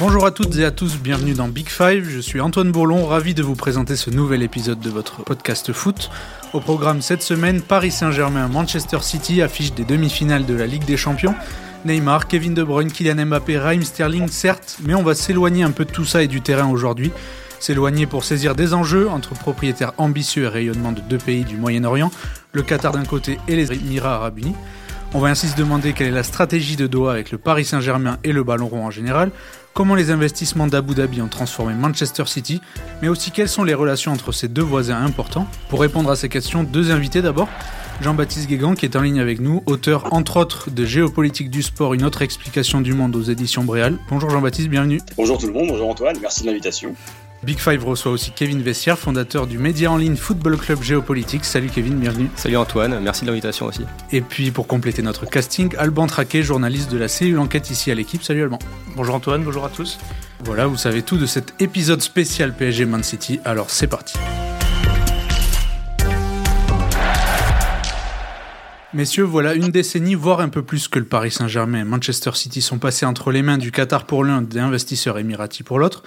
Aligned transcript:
Bonjour 0.00 0.24
à 0.24 0.30
toutes 0.30 0.56
et 0.56 0.64
à 0.64 0.70
tous, 0.70 0.96
bienvenue 0.96 1.34
dans 1.34 1.48
Big 1.48 1.68
Five. 1.68 2.08
Je 2.08 2.20
suis 2.20 2.40
Antoine 2.40 2.72
Bourlon, 2.72 3.04
ravi 3.04 3.34
de 3.34 3.42
vous 3.42 3.54
présenter 3.54 3.96
ce 3.96 4.08
nouvel 4.08 4.42
épisode 4.42 4.80
de 4.80 4.88
votre 4.88 5.22
podcast 5.22 5.74
foot. 5.74 6.08
Au 6.54 6.60
programme 6.60 7.02
cette 7.02 7.20
semaine, 7.22 7.60
Paris 7.60 7.90
Saint-Germain, 7.90 8.48
Manchester 8.48 9.00
City 9.02 9.42
affiche 9.42 9.74
des 9.74 9.84
demi-finales 9.84 10.46
de 10.46 10.54
la 10.54 10.66
Ligue 10.66 10.86
des 10.86 10.96
Champions. 10.96 11.34
Neymar, 11.84 12.28
Kevin 12.28 12.54
De 12.54 12.62
Bruyne, 12.62 12.90
Kylian 12.90 13.26
Mbappé, 13.26 13.58
Raheem 13.58 13.82
Sterling, 13.82 14.28
certes, 14.28 14.78
mais 14.82 14.94
on 14.94 15.02
va 15.02 15.14
s'éloigner 15.14 15.64
un 15.64 15.70
peu 15.70 15.84
de 15.84 15.92
tout 15.92 16.06
ça 16.06 16.22
et 16.22 16.28
du 16.28 16.40
terrain 16.40 16.70
aujourd'hui. 16.70 17.12
S'éloigner 17.58 18.06
pour 18.06 18.24
saisir 18.24 18.54
des 18.54 18.72
enjeux 18.72 19.06
entre 19.06 19.34
propriétaires 19.34 19.92
ambitieux 19.98 20.44
et 20.44 20.48
rayonnement 20.48 20.92
de 20.92 21.02
deux 21.02 21.18
pays 21.18 21.44
du 21.44 21.58
Moyen-Orient, 21.58 22.10
le 22.52 22.62
Qatar 22.62 22.92
d'un 22.92 23.04
côté 23.04 23.38
et 23.48 23.54
les 23.54 23.70
Émirats 23.70 24.14
arabes 24.14 24.38
unis. 24.38 24.54
On 25.12 25.18
va 25.18 25.28
ainsi 25.28 25.48
se 25.48 25.56
demander 25.56 25.92
quelle 25.92 26.06
est 26.06 26.12
la 26.12 26.22
stratégie 26.22 26.76
de 26.76 26.86
Doha 26.86 27.10
avec 27.10 27.32
le 27.32 27.38
Paris 27.38 27.64
Saint-Germain 27.64 28.18
et 28.22 28.32
le 28.32 28.44
ballon 28.44 28.68
rond 28.68 28.86
en 28.86 28.90
général, 28.92 29.32
comment 29.74 29.94
les 29.94 30.10
investissements 30.10 30.66
d'Abu 30.66 30.94
Dhabi 30.94 31.22
ont 31.22 31.28
transformé 31.28 31.74
Manchester 31.74 32.24
City, 32.26 32.60
mais 33.02 33.08
aussi 33.08 33.30
quelles 33.30 33.48
sont 33.48 33.64
les 33.64 33.74
relations 33.74 34.12
entre 34.12 34.32
ces 34.32 34.48
deux 34.48 34.62
voisins 34.62 35.02
importants. 35.02 35.46
Pour 35.68 35.80
répondre 35.80 36.10
à 36.10 36.16
ces 36.16 36.28
questions, 36.28 36.62
deux 36.64 36.90
invités 36.90 37.22
d'abord. 37.22 37.48
Jean-Baptiste 38.00 38.48
Guégan 38.48 38.74
qui 38.74 38.86
est 38.86 38.96
en 38.96 39.02
ligne 39.02 39.20
avec 39.20 39.40
nous, 39.40 39.62
auteur 39.66 40.12
entre 40.12 40.38
autres 40.38 40.70
de 40.70 40.84
Géopolitique 40.84 41.50
du 41.50 41.62
sport, 41.62 41.92
une 41.92 42.04
autre 42.04 42.22
explication 42.22 42.80
du 42.80 42.94
monde 42.94 43.14
aux 43.14 43.22
éditions 43.22 43.64
Bréal. 43.64 43.98
Bonjour 44.08 44.30
Jean-Baptiste, 44.30 44.68
bienvenue. 44.68 45.00
Bonjour 45.16 45.38
tout 45.38 45.46
le 45.46 45.52
monde, 45.52 45.68
bonjour 45.68 45.88
Antoine, 45.88 46.16
merci 46.20 46.42
de 46.42 46.46
l'invitation. 46.46 46.94
Big 47.42 47.58
Five 47.58 47.82
reçoit 47.82 48.12
aussi 48.12 48.32
Kevin 48.32 48.60
Vessière, 48.60 48.98
fondateur 48.98 49.46
du 49.46 49.56
média 49.56 49.90
en 49.90 49.96
ligne 49.96 50.16
Football 50.16 50.58
Club 50.58 50.82
Géopolitique. 50.82 51.46
Salut 51.46 51.70
Kevin, 51.70 51.98
bienvenue. 51.98 52.28
Salut 52.36 52.58
Antoine, 52.58 53.00
merci 53.00 53.22
de 53.22 53.30
l'invitation 53.30 53.64
aussi. 53.64 53.80
Et 54.12 54.20
puis 54.20 54.50
pour 54.50 54.66
compléter 54.66 55.00
notre 55.00 55.24
casting, 55.24 55.74
Alban 55.78 56.06
Traquet, 56.06 56.42
journaliste 56.42 56.92
de 56.92 56.98
la 56.98 57.08
cellule 57.08 57.38
enquête 57.38 57.70
ici 57.70 57.90
à 57.90 57.94
l'équipe. 57.94 58.22
Salut 58.22 58.42
Alban. 58.42 58.58
Bonjour 58.94 59.14
Antoine, 59.14 59.42
bonjour 59.42 59.64
à 59.64 59.70
tous. 59.70 59.98
Voilà, 60.44 60.66
vous 60.66 60.76
savez 60.76 61.00
tout 61.00 61.16
de 61.16 61.24
cet 61.24 61.54
épisode 61.62 62.02
spécial 62.02 62.54
PSG 62.54 62.84
Man 62.84 63.02
City, 63.02 63.40
alors 63.46 63.70
c'est 63.70 63.86
parti. 63.86 64.18
Messieurs, 68.92 69.22
voilà 69.22 69.54
une 69.54 69.68
décennie, 69.68 70.16
voire 70.16 70.40
un 70.40 70.48
peu 70.48 70.62
plus 70.62 70.88
que 70.88 70.98
le 70.98 71.04
Paris 71.04 71.30
Saint-Germain 71.30 71.82
et 71.82 71.84
Manchester 71.84 72.32
City 72.34 72.60
sont 72.60 72.78
passés 72.78 73.06
entre 73.06 73.30
les 73.30 73.40
mains 73.40 73.56
du 73.56 73.70
Qatar 73.70 74.04
pour 74.04 74.24
l'un, 74.24 74.42
des 74.42 74.58
investisseurs 74.58 75.16
émiratis 75.16 75.62
pour 75.62 75.78
l'autre. 75.78 76.02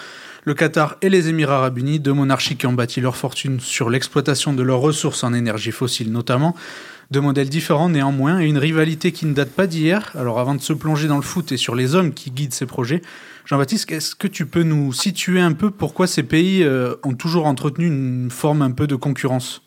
Le 0.45 0.53
Qatar 0.53 0.97
et 1.02 1.09
les 1.09 1.30
Émirats 1.30 1.55
arabes 1.55 1.77
unis, 1.77 2.02
deux 2.02 2.11
monarchies 2.11 2.58
qui 2.58 2.67
ont 2.67 2.73
bâti 2.73 2.99
leur 2.99 3.16
fortune 3.16 3.61
sur 3.61 3.89
l'exploitation 3.89 4.52
de 4.52 4.61
leurs 4.61 4.81
ressources 4.81 5.23
en 5.23 5.33
énergie 5.33 5.72
fossile 5.72 6.11
notamment, 6.11 6.53
deux 7.11 7.22
modèles 7.22 7.47
différents 7.47 7.88
néanmoins 7.88 8.41
et 8.41 8.45
une 8.45 8.58
rivalité 8.58 9.13
qui 9.13 9.25
ne 9.25 9.33
date 9.33 9.52
pas 9.52 9.67
d'hier. 9.67 10.11
Alors 10.16 10.39
avant 10.41 10.53
de 10.53 10.61
se 10.61 10.73
plonger 10.73 11.08
dans 11.08 11.16
le 11.16 11.22
foot 11.22 11.53
et 11.53 11.58
sur 11.58 11.75
les 11.75 11.95
hommes 11.95 12.13
qui 12.13 12.30
guident 12.30 12.53
ces 12.53 12.66
projets, 12.66 13.02
Jean-Baptiste, 13.45 13.89
est-ce 13.91 14.16
que 14.16 14.27
tu 14.27 14.45
peux 14.45 14.63
nous 14.63 14.91
situer 14.91 15.39
un 15.39 15.53
peu? 15.53 15.72
Pourquoi 15.72 16.08
ces 16.08 16.23
pays 16.23 16.61
euh, 16.63 16.95
ont 17.03 17.13
toujours 17.13 17.45
entretenu 17.45 17.88
une 17.88 18.30
forme 18.30 18.61
un 18.61 18.72
peu 18.72 18.85
de 18.85 18.95
concurrence? 18.95 19.62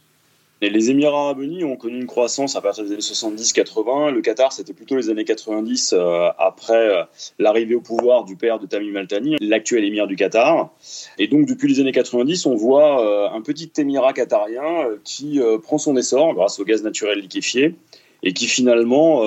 Les 0.62 0.90
Émirats 0.90 1.18
arabes 1.18 1.42
unis 1.42 1.64
ont 1.64 1.76
connu 1.76 1.98
une 1.98 2.06
croissance 2.06 2.56
à 2.56 2.60
partir 2.60 2.84
des 2.84 2.92
années 2.92 3.00
70-80. 3.00 4.10
Le 4.10 4.20
Qatar, 4.22 4.52
c'était 4.52 4.72
plutôt 4.72 4.96
les 4.96 5.10
années 5.10 5.24
90, 5.24 5.92
euh, 5.92 6.28
après 6.38 6.74
euh, 6.74 7.02
l'arrivée 7.38 7.74
au 7.74 7.80
pouvoir 7.80 8.24
du 8.24 8.36
père 8.36 8.58
de 8.58 8.66
Tamim 8.66 8.96
Al-Thani, 8.96 9.36
l'actuel 9.40 9.84
émir 9.84 10.06
du 10.06 10.16
Qatar. 10.16 10.70
Et 11.18 11.28
donc, 11.28 11.46
depuis 11.46 11.68
les 11.68 11.80
années 11.80 11.92
90, 11.92 12.46
on 12.46 12.54
voit 12.54 13.04
euh, 13.04 13.36
un 13.36 13.42
petit 13.42 13.70
émirat 13.76 14.14
qatarien 14.14 14.86
qui 15.04 15.40
prend 15.62 15.78
son 15.78 15.96
essor 15.96 16.34
grâce 16.34 16.58
au 16.58 16.64
gaz 16.64 16.82
naturel 16.82 17.18
liquéfié 17.18 17.74
et 18.22 18.32
qui 18.32 18.46
finalement 18.46 19.22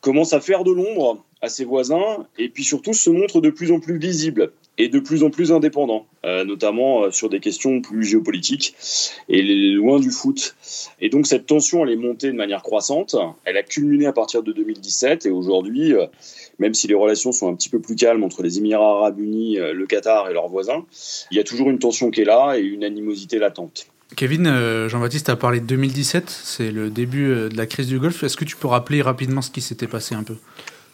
commence 0.00 0.32
à 0.32 0.40
faire 0.40 0.64
de 0.64 0.70
l'ombre 0.70 1.24
à 1.40 1.48
ses 1.48 1.64
voisins 1.64 2.26
et 2.38 2.48
puis 2.48 2.64
surtout 2.64 2.92
se 2.92 3.10
montre 3.10 3.40
de 3.40 3.50
plus 3.50 3.72
en 3.72 3.80
plus 3.80 3.98
visible 3.98 4.52
et 4.78 4.88
de 4.88 4.98
plus 4.98 5.22
en 5.22 5.30
plus 5.30 5.52
indépendant, 5.52 6.06
euh, 6.24 6.44
notamment 6.44 7.04
euh, 7.04 7.10
sur 7.10 7.28
des 7.28 7.40
questions 7.40 7.80
plus 7.80 8.04
géopolitiques 8.04 8.74
et 9.28 9.42
loin 9.42 10.00
du 10.00 10.10
foot. 10.10 10.56
Et 11.00 11.08
donc 11.08 11.26
cette 11.26 11.46
tension, 11.46 11.84
elle 11.84 11.92
est 11.92 11.96
montée 11.96 12.28
de 12.28 12.36
manière 12.36 12.62
croissante. 12.62 13.14
Elle 13.44 13.56
a 13.56 13.62
culminé 13.62 14.06
à 14.06 14.12
partir 14.12 14.42
de 14.42 14.52
2017 14.52 15.26
et 15.26 15.30
aujourd'hui, 15.30 15.94
euh, 15.94 16.06
même 16.58 16.74
si 16.74 16.88
les 16.88 16.94
relations 16.94 17.32
sont 17.32 17.48
un 17.48 17.54
petit 17.54 17.68
peu 17.68 17.80
plus 17.80 17.94
calmes 17.94 18.24
entre 18.24 18.42
les 18.42 18.58
Émirats 18.58 18.98
arabes 18.98 19.20
unis, 19.20 19.56
le 19.56 19.86
Qatar 19.86 20.28
et 20.28 20.32
leurs 20.32 20.48
voisins, 20.48 20.84
il 21.30 21.36
y 21.36 21.40
a 21.40 21.44
toujours 21.44 21.70
une 21.70 21.78
tension 21.78 22.10
qui 22.10 22.20
est 22.20 22.24
là 22.24 22.54
et 22.56 22.62
une 22.62 22.84
animosité 22.84 23.38
latente. 23.38 23.86
Kevin, 24.16 24.88
Jean-Baptiste 24.88 25.28
a 25.28 25.36
parlé 25.36 25.60
de 25.60 25.66
2017, 25.66 26.30
c'est 26.30 26.70
le 26.70 26.90
début 26.90 27.26
de 27.26 27.56
la 27.56 27.66
crise 27.66 27.88
du 27.88 27.98
Golfe. 27.98 28.22
Est-ce 28.22 28.36
que 28.36 28.44
tu 28.44 28.56
peux 28.56 28.68
rappeler 28.68 29.02
rapidement 29.02 29.42
ce 29.42 29.50
qui 29.50 29.60
s'était 29.60 29.88
passé 29.88 30.14
un 30.14 30.22
peu? 30.22 30.36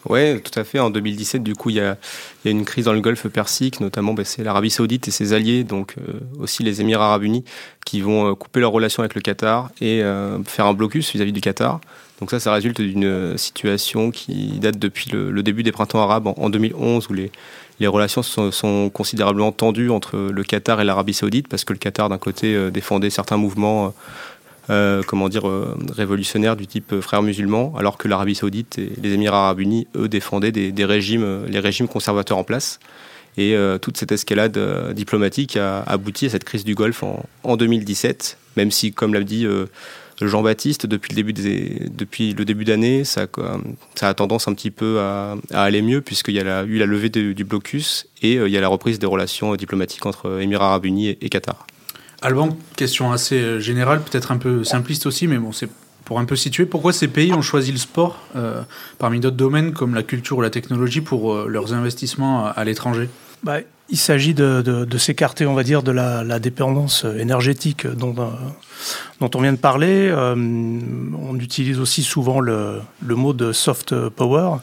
Oui, 0.09 0.41
tout 0.41 0.59
à 0.59 0.65
fait. 0.65 0.79
En 0.79 0.89
2017, 0.89 1.43
du 1.43 1.55
coup, 1.55 1.71
il 1.71 1.77
y 1.77 1.81
a, 1.81 1.97
une 2.45 2.65
crise 2.65 2.87
dans 2.87 2.95
le 2.95 3.01
Golfe 3.01 3.29
Persique, 3.29 3.81
notamment 3.81 4.15
bah, 4.15 4.25
c'est 4.25 4.43
l'Arabie 4.43 4.71
Saoudite 4.71 5.09
et 5.09 5.11
ses 5.11 5.35
alliés, 5.35 5.63
donc 5.63 5.97
euh, 5.99 6.21
aussi 6.39 6.63
les 6.63 6.81
Émirats 6.81 7.07
Arabes 7.07 7.25
Unis, 7.25 7.45
qui 7.85 8.01
vont 8.01 8.31
euh, 8.31 8.35
couper 8.35 8.61
leurs 8.61 8.73
relations 8.73 9.03
avec 9.03 9.15
le 9.15 9.21
Qatar 9.21 9.71
et 9.81 10.03
euh, 10.03 10.43
faire 10.45 10.65
un 10.65 10.73
blocus 10.73 11.13
vis-à-vis 11.13 11.33
du 11.33 11.43
Qatar. 11.43 11.81
Donc 12.19 12.31
ça, 12.31 12.41
ça 12.41 12.53
résulte 12.53 12.81
d'une 12.81 13.37
situation 13.37 14.11
qui 14.11 14.59
date 14.59 14.79
depuis 14.79 15.11
le, 15.11 15.43
début 15.43 15.63
des 15.63 15.73
printemps 15.73 16.03
arabes 16.03 16.27
en, 16.27 16.51
2011, 16.51 17.09
où 17.09 17.15
les, 17.15 17.31
les 17.79 17.87
relations 17.87 18.23
sont, 18.23 18.51
sont, 18.51 18.91
considérablement 18.91 19.53
tendues 19.53 19.91
entre 19.91 20.19
le 20.19 20.43
Qatar 20.45 20.81
et 20.83 20.85
l'Arabie 20.85 21.15
Saoudite, 21.15 21.49
parce 21.49 21.65
que 21.65 21.73
le 21.73 21.79
Qatar, 21.79 22.11
d'un 22.11 22.19
côté, 22.19 22.71
défendait 22.71 23.09
certains 23.09 23.39
mouvements 23.39 23.95
euh, 24.71 25.03
comment 25.05 25.29
dire, 25.29 25.49
euh, 25.49 25.75
du 26.55 26.67
type 26.69 26.93
euh, 26.93 27.01
frères 27.01 27.23
musulmans, 27.23 27.75
alors 27.77 27.99
que 27.99 28.07
l'Arabie 28.07 28.37
Saoudite 28.37 28.79
et 28.79 28.93
les 29.03 29.15
Émirats 29.15 29.47
Arabes 29.47 29.61
Unis, 29.61 29.89
eux, 29.97 30.09
défendaient 30.09 30.53
des, 30.53 30.85
régimes, 30.85 31.45
les 31.49 31.59
régimes 31.59 31.89
conservateurs 31.89 32.39
en 32.39 32.45
place. 32.45 32.79
Et 33.37 33.55
toute 33.81 33.97
cette 33.97 34.11
escalade 34.11 34.59
diplomatique 34.93 35.57
a 35.57 35.83
abouti 35.83 36.27
à 36.27 36.31
cette 36.31 36.45
crise 36.45 36.65
du 36.65 36.75
Golfe 36.75 37.05
en, 37.45 37.57
2017, 37.57 38.37
même 38.57 38.73
si, 38.73 38.93
comme 38.93 39.15
l'a 39.15 39.23
dit 39.23 39.47
Jean-Baptiste, 40.21 40.87
depuis 40.87 41.15
le 42.35 42.45
début 42.45 42.65
d'année, 42.65 43.05
ça, 43.05 43.29
a 44.03 44.15
tendance 44.15 44.49
un 44.49 44.53
petit 44.53 44.73
peu 44.73 44.99
à, 44.99 45.37
aller 45.53 45.81
mieux 45.81 46.01
puisqu'il 46.01 46.35
y 46.35 46.41
a 46.41 46.65
eu 46.65 46.77
la 46.79 46.87
levée 46.87 47.09
du 47.09 47.45
blocus 47.45 48.09
et 48.21 48.35
il 48.35 48.49
y 48.49 48.59
a 48.59 48.61
la 48.61 48.69
reprise 48.69 48.99
des 48.99 49.07
relations 49.07 49.55
diplomatiques 49.55 50.05
entre 50.07 50.41
Émirats 50.41 50.67
Arabes 50.67 50.87
Unis 50.87 51.11
et 51.21 51.29
Qatar. 51.29 51.67
Alban, 52.23 52.51
question 52.77 53.13
assez 53.13 53.41
euh, 53.41 53.61
générale, 53.61 54.03
peut-être 54.03 54.31
un 54.31 54.37
peu 54.37 54.63
simpliste 54.63 55.07
aussi, 55.07 55.27
mais 55.27 55.39
bon, 55.39 55.53
c'est 55.53 55.71
pour 56.05 56.19
un 56.19 56.25
peu 56.25 56.37
situer. 56.37 56.67
Pourquoi 56.67 56.93
ces 56.93 57.09
pays 57.09 57.33
ont 57.33 57.41
choisi 57.41 57.73
le 57.73 57.79
sport 57.79 58.19
euh, 58.37 58.63
parmi 58.99 59.21
d'autres 59.21 59.37
domaines 59.37 59.73
comme 59.73 59.95
la 59.95 60.03
culture 60.03 60.39
ou 60.39 60.41
la 60.41 60.51
technologie 60.51 61.01
pour 61.01 61.33
euh, 61.33 61.47
leurs 61.49 61.73
investissements 61.73 62.47
à, 62.47 62.65
l'étranger? 62.65 63.09
Bah, 63.43 63.59
il 63.91 63.99
s'agit 63.99 64.35
de, 64.35 64.99
s'écarter, 64.99 65.47
on 65.47 65.55
va 65.55 65.63
dire, 65.63 65.83
de 65.83 65.93
la, 65.93 66.39
dépendance 66.39 67.05
énergétique 67.19 67.87
dont, 67.87 68.15
dont, 69.21 69.31
on 69.35 69.41
vient 69.41 69.53
de 69.53 69.59
parler. 69.59 70.13
on 70.13 71.39
utilise 71.39 71.81
aussi 71.81 72.03
souvent 72.03 72.41
le, 72.41 72.81
le, 73.05 73.15
mot 73.15 73.33
de 73.33 73.53
soft 73.53 74.09
power. 74.09 74.59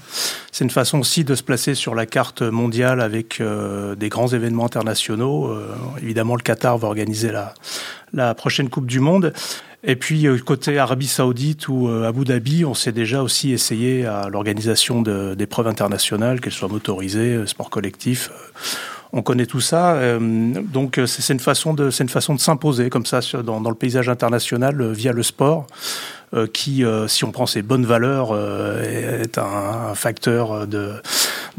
C'est 0.58 0.64
une 0.64 0.72
façon 0.72 0.98
aussi 0.98 1.24
de 1.24 1.36
se 1.36 1.44
placer 1.44 1.76
sur 1.76 1.94
la 1.94 2.08
carte 2.08 2.42
mondiale 2.42 3.00
avec 3.00 3.42
euh, 3.42 3.94
des 3.94 4.10
grands 4.10 4.28
événements 4.28 4.66
internationaux. 4.66 5.46
Euh, 5.46 5.76
évidemment, 6.02 6.36
le 6.36 6.42
Qatar 6.42 6.80
va 6.80 6.88
organiser 6.88 7.32
la, 7.32 7.54
la 8.12 8.34
prochaine 8.34 8.68
Coupe 8.68 8.88
du 8.88 9.00
Monde. 9.00 9.34
Et 9.84 9.96
puis 9.96 10.26
euh, 10.26 10.36
côté 10.40 10.80
Arabie 10.80 11.06
Saoudite 11.06 11.68
ou 11.68 11.90
Abu 11.90 12.26
Dhabi, 12.26 12.66
on 12.66 12.74
s'est 12.74 12.92
déjà 12.92 13.22
aussi 13.22 13.52
essayé 13.52 14.08
à 14.08 14.30
l'organisation 14.30 15.04
d'épreuves 15.04 15.68
internationales, 15.68 16.42
qu'elles 16.42 16.54
soient 16.54 16.70
motorisées, 16.70 17.46
sport 17.46 17.70
collectif. 17.70 18.32
On 19.14 19.22
connaît 19.22 19.46
tout 19.46 19.62
ça, 19.62 19.98
donc 20.20 21.00
c'est 21.06 21.34
une 21.34 21.40
façon 21.40 21.74
de 21.74 21.90
c'est 21.90 22.04
une 22.04 22.10
façon 22.10 22.36
de 22.36 22.40
s'imposer 22.40 22.90
comme 22.90 23.06
ça 23.06 23.22
dans, 23.44 23.62
dans, 23.62 23.70
le 23.70 23.76
paysage 23.76 24.10
international 24.10 24.92
via 24.92 25.14
le 25.14 25.24
sport. 25.24 25.66
Euh, 26.34 26.46
qui, 26.46 26.84
euh, 26.84 27.08
si 27.08 27.24
on 27.24 27.32
prend 27.32 27.46
ses 27.46 27.62
bonnes 27.62 27.86
valeurs, 27.86 28.32
euh, 28.34 29.22
est 29.22 29.38
un, 29.38 29.96
facteur 29.96 30.68
de, 30.68 30.92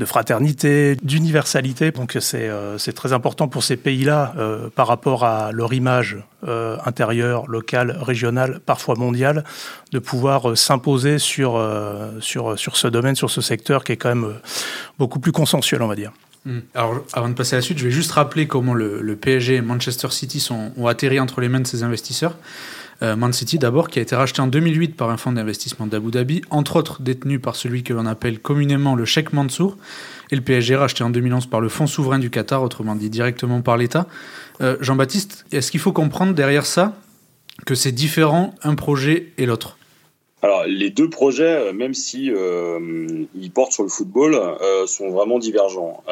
fraternité, 0.04 0.94
d'universalité. 1.02 1.90
Donc 1.90 2.18
c'est 2.20 2.92
très 2.94 3.14
important 3.14 3.48
pour 3.48 3.64
ces 3.64 3.78
pays-là 3.78 4.34
par 4.76 4.86
rapport 4.86 5.24
à 5.24 5.50
leur 5.52 5.72
image 5.72 6.18
intérieure, 6.84 7.48
locale, 7.48 7.96
régionale, 8.00 8.60
parfois 8.64 8.94
mondiale, 8.94 9.42
de 9.92 9.98
pouvoir 9.98 10.56
s'imposer 10.56 11.18
sur, 11.18 11.60
sur, 12.20 12.58
sur 12.58 12.76
ce 12.76 12.86
domaine, 12.86 13.16
sur 13.16 13.30
ce 13.30 13.40
secteur 13.40 13.82
qui 13.82 13.92
est 13.92 13.96
quand 13.96 14.10
même 14.10 14.34
beaucoup 14.98 15.18
plus 15.18 15.32
consensuel, 15.32 15.82
on 15.82 15.88
va 15.88 15.96
dire. 15.96 16.12
Hmm. 16.48 16.60
Alors, 16.74 17.04
avant 17.12 17.28
de 17.28 17.34
passer 17.34 17.56
à 17.56 17.58
la 17.58 17.62
suite, 17.62 17.76
je 17.76 17.84
vais 17.84 17.90
juste 17.90 18.10
rappeler 18.12 18.46
comment 18.46 18.72
le, 18.72 19.16
PSG 19.16 19.56
et 19.56 19.60
Manchester 19.60 20.08
City 20.10 20.40
sont, 20.40 20.72
ont 20.78 20.86
atterri 20.86 21.20
entre 21.20 21.42
les 21.42 21.48
mains 21.50 21.60
de 21.60 21.66
ces 21.66 21.82
investisseurs. 21.82 22.36
Euh, 23.02 23.16
Man 23.16 23.34
City 23.34 23.58
d'abord, 23.58 23.88
qui 23.88 23.98
a 23.98 24.02
été 24.02 24.16
racheté 24.16 24.40
en 24.40 24.46
2008 24.46 24.96
par 24.96 25.10
un 25.10 25.18
fonds 25.18 25.30
d'investissement 25.30 25.86
d'Abu 25.86 26.10
Dhabi, 26.10 26.40
entre 26.48 26.76
autres 26.76 27.02
détenu 27.02 27.38
par 27.38 27.54
celui 27.54 27.82
que 27.82 27.92
l'on 27.92 28.06
appelle 28.06 28.40
communément 28.40 28.94
le 28.94 29.04
Sheikh 29.04 29.34
Mansour, 29.34 29.76
et 30.30 30.36
le 30.36 30.40
PSG 30.40 30.74
racheté 30.74 31.04
en 31.04 31.10
2011 31.10 31.46
par 31.46 31.60
le 31.60 31.68
Fonds 31.68 31.86
souverain 31.86 32.18
du 32.18 32.30
Qatar, 32.30 32.62
autrement 32.62 32.94
dit 32.94 33.10
directement 33.10 33.60
par 33.60 33.76
l'État. 33.76 34.06
Euh, 34.62 34.78
Jean-Baptiste, 34.80 35.44
est-ce 35.52 35.70
qu'il 35.70 35.80
faut 35.80 35.92
comprendre 35.92 36.32
derrière 36.32 36.64
ça 36.64 36.96
que 37.66 37.74
c'est 37.74 37.92
différent 37.92 38.54
un 38.62 38.74
projet 38.74 39.32
et 39.36 39.44
l'autre? 39.44 39.77
Alors 40.42 40.64
les 40.66 40.90
deux 40.90 41.10
projets, 41.10 41.72
même 41.72 41.94
si 41.94 42.30
ils 42.30 43.50
portent 43.52 43.72
sur 43.72 43.82
le 43.82 43.88
football, 43.88 44.40
sont 44.86 45.10
vraiment 45.10 45.38
divergents. 45.38 46.04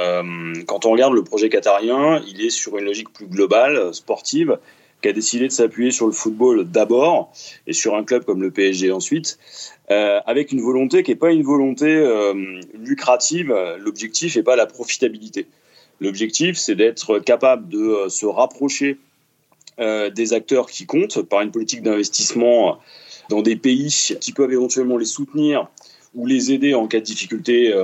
quand 0.67 0.84
on 0.84 0.90
regarde 0.90 1.14
le 1.14 1.23
projet 1.23 1.49
qatarien, 1.49 2.23
il 2.26 2.44
est 2.44 2.50
sur 2.50 2.76
une 2.76 2.84
logique 2.84 3.12
plus 3.12 3.26
globale, 3.26 3.94
sportive, 3.94 4.58
qui 5.02 5.08
a 5.08 5.12
décidé 5.12 5.46
de 5.46 5.52
s'appuyer 5.52 5.90
sur 5.90 6.06
le 6.06 6.12
football 6.12 6.64
d'abord 6.64 7.32
et 7.67 7.73
sur 7.73 7.94
un 7.94 8.05
club 8.05 8.25
comme 8.25 8.43
le 8.43 8.50
PSG 8.50 8.93
ensuite, 8.93 9.38
euh, 9.90 10.20
avec 10.26 10.52
une 10.52 10.61
volonté 10.61 11.02
qui 11.02 11.11
n'est 11.11 11.17
pas 11.17 11.32
une 11.32 11.43
volonté 11.43 11.87
euh, 11.87 12.61
lucrative. 12.75 13.55
L'objectif 13.78 14.37
n'est 14.37 14.43
pas 14.43 14.56
la 14.56 14.67
profitabilité. 14.67 15.46
L'objectif, 16.00 16.56
c'est 16.56 16.75
d'être 16.75 17.19
capable 17.20 17.69
de 17.69 17.78
euh, 17.78 18.08
se 18.08 18.26
rapprocher 18.26 18.99
des 19.78 20.32
acteurs 20.32 20.69
qui 20.70 20.87
comptent 20.87 21.20
par 21.20 21.43
une 21.43 21.50
politique 21.50 21.82
d'investissement 21.82 22.78
dans 23.31 23.43
des 23.43 23.56
pays 23.56 24.14
qui 24.20 24.32
peuvent 24.32 24.52
éventuellement 24.52 24.96
les 24.96 25.06
soutenir 25.06 25.69
ou 26.14 26.26
les 26.26 26.52
aider 26.52 26.75
en 26.75 26.87
cas 26.87 27.00
de 27.00 27.05
difficulté 27.05 27.75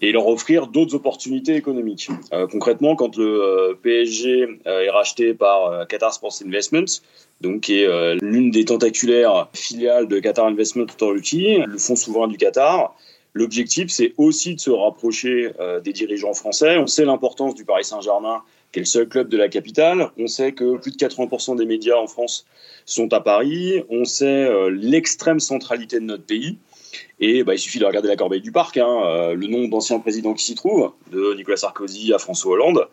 et 0.00 0.12
leur 0.12 0.26
offrir 0.28 0.68
d'autres 0.68 0.94
opportunités 0.94 1.56
économiques. 1.56 2.08
Euh, 2.32 2.46
concrètement, 2.46 2.94
quand 2.94 3.16
le 3.16 3.42
euh, 3.42 3.74
PSG 3.82 4.60
euh, 4.66 4.82
est 4.82 4.90
racheté 4.90 5.34
par 5.34 5.86
Qatar 5.88 6.12
Sports 6.12 6.34
Investments, 6.44 7.02
donc 7.40 7.62
qui 7.62 7.82
est 7.82 8.14
l'une 8.20 8.50
des 8.50 8.64
tentaculaires 8.64 9.48
filiales 9.52 10.08
de 10.08 10.18
Qatar 10.18 10.46
Investment 10.46 10.84
Authority, 10.84 11.58
le 11.64 11.78
fonds 11.78 11.94
souverain 11.94 12.26
du 12.26 12.36
Qatar, 12.36 12.96
l'objectif 13.32 13.90
c'est 13.90 14.12
aussi 14.16 14.56
de 14.56 14.60
se 14.60 14.70
rapprocher 14.70 15.52
des 15.84 15.92
dirigeants 15.92 16.34
français. 16.34 16.78
On 16.78 16.88
sait 16.88 17.04
l'importance 17.04 17.54
du 17.54 17.64
Paris 17.64 17.84
Saint-Germain, 17.84 18.42
qui 18.72 18.80
est 18.80 18.82
le 18.82 18.86
seul 18.86 19.08
club 19.08 19.28
de 19.28 19.36
la 19.36 19.48
capitale. 19.48 20.10
On 20.18 20.26
sait 20.26 20.52
que 20.52 20.76
plus 20.76 20.92
de 20.92 20.96
80% 20.96 21.56
des 21.56 21.66
médias 21.66 21.96
en 21.96 22.06
France 22.06 22.46
sont 22.84 23.12
à 23.12 23.20
Paris. 23.20 23.82
On 23.88 24.04
sait 24.04 24.48
l'extrême 24.70 25.40
centralité 25.40 26.00
de 26.00 26.04
notre 26.04 26.24
pays. 26.24 26.58
Et 27.20 27.42
bah, 27.42 27.54
il 27.54 27.58
suffit 27.58 27.78
de 27.78 27.84
regarder 27.84 28.08
la 28.08 28.16
corbeille 28.16 28.40
du 28.40 28.52
parc, 28.52 28.76
hein, 28.76 29.02
euh, 29.04 29.34
le 29.34 29.46
nom 29.46 29.66
d'anciens 29.68 29.98
présidents 29.98 30.34
qui 30.34 30.44
s'y 30.44 30.54
trouvent, 30.54 30.92
de 31.10 31.34
Nicolas 31.34 31.56
Sarkozy 31.56 32.12
à 32.12 32.18
François 32.18 32.52
Hollande. 32.52 32.88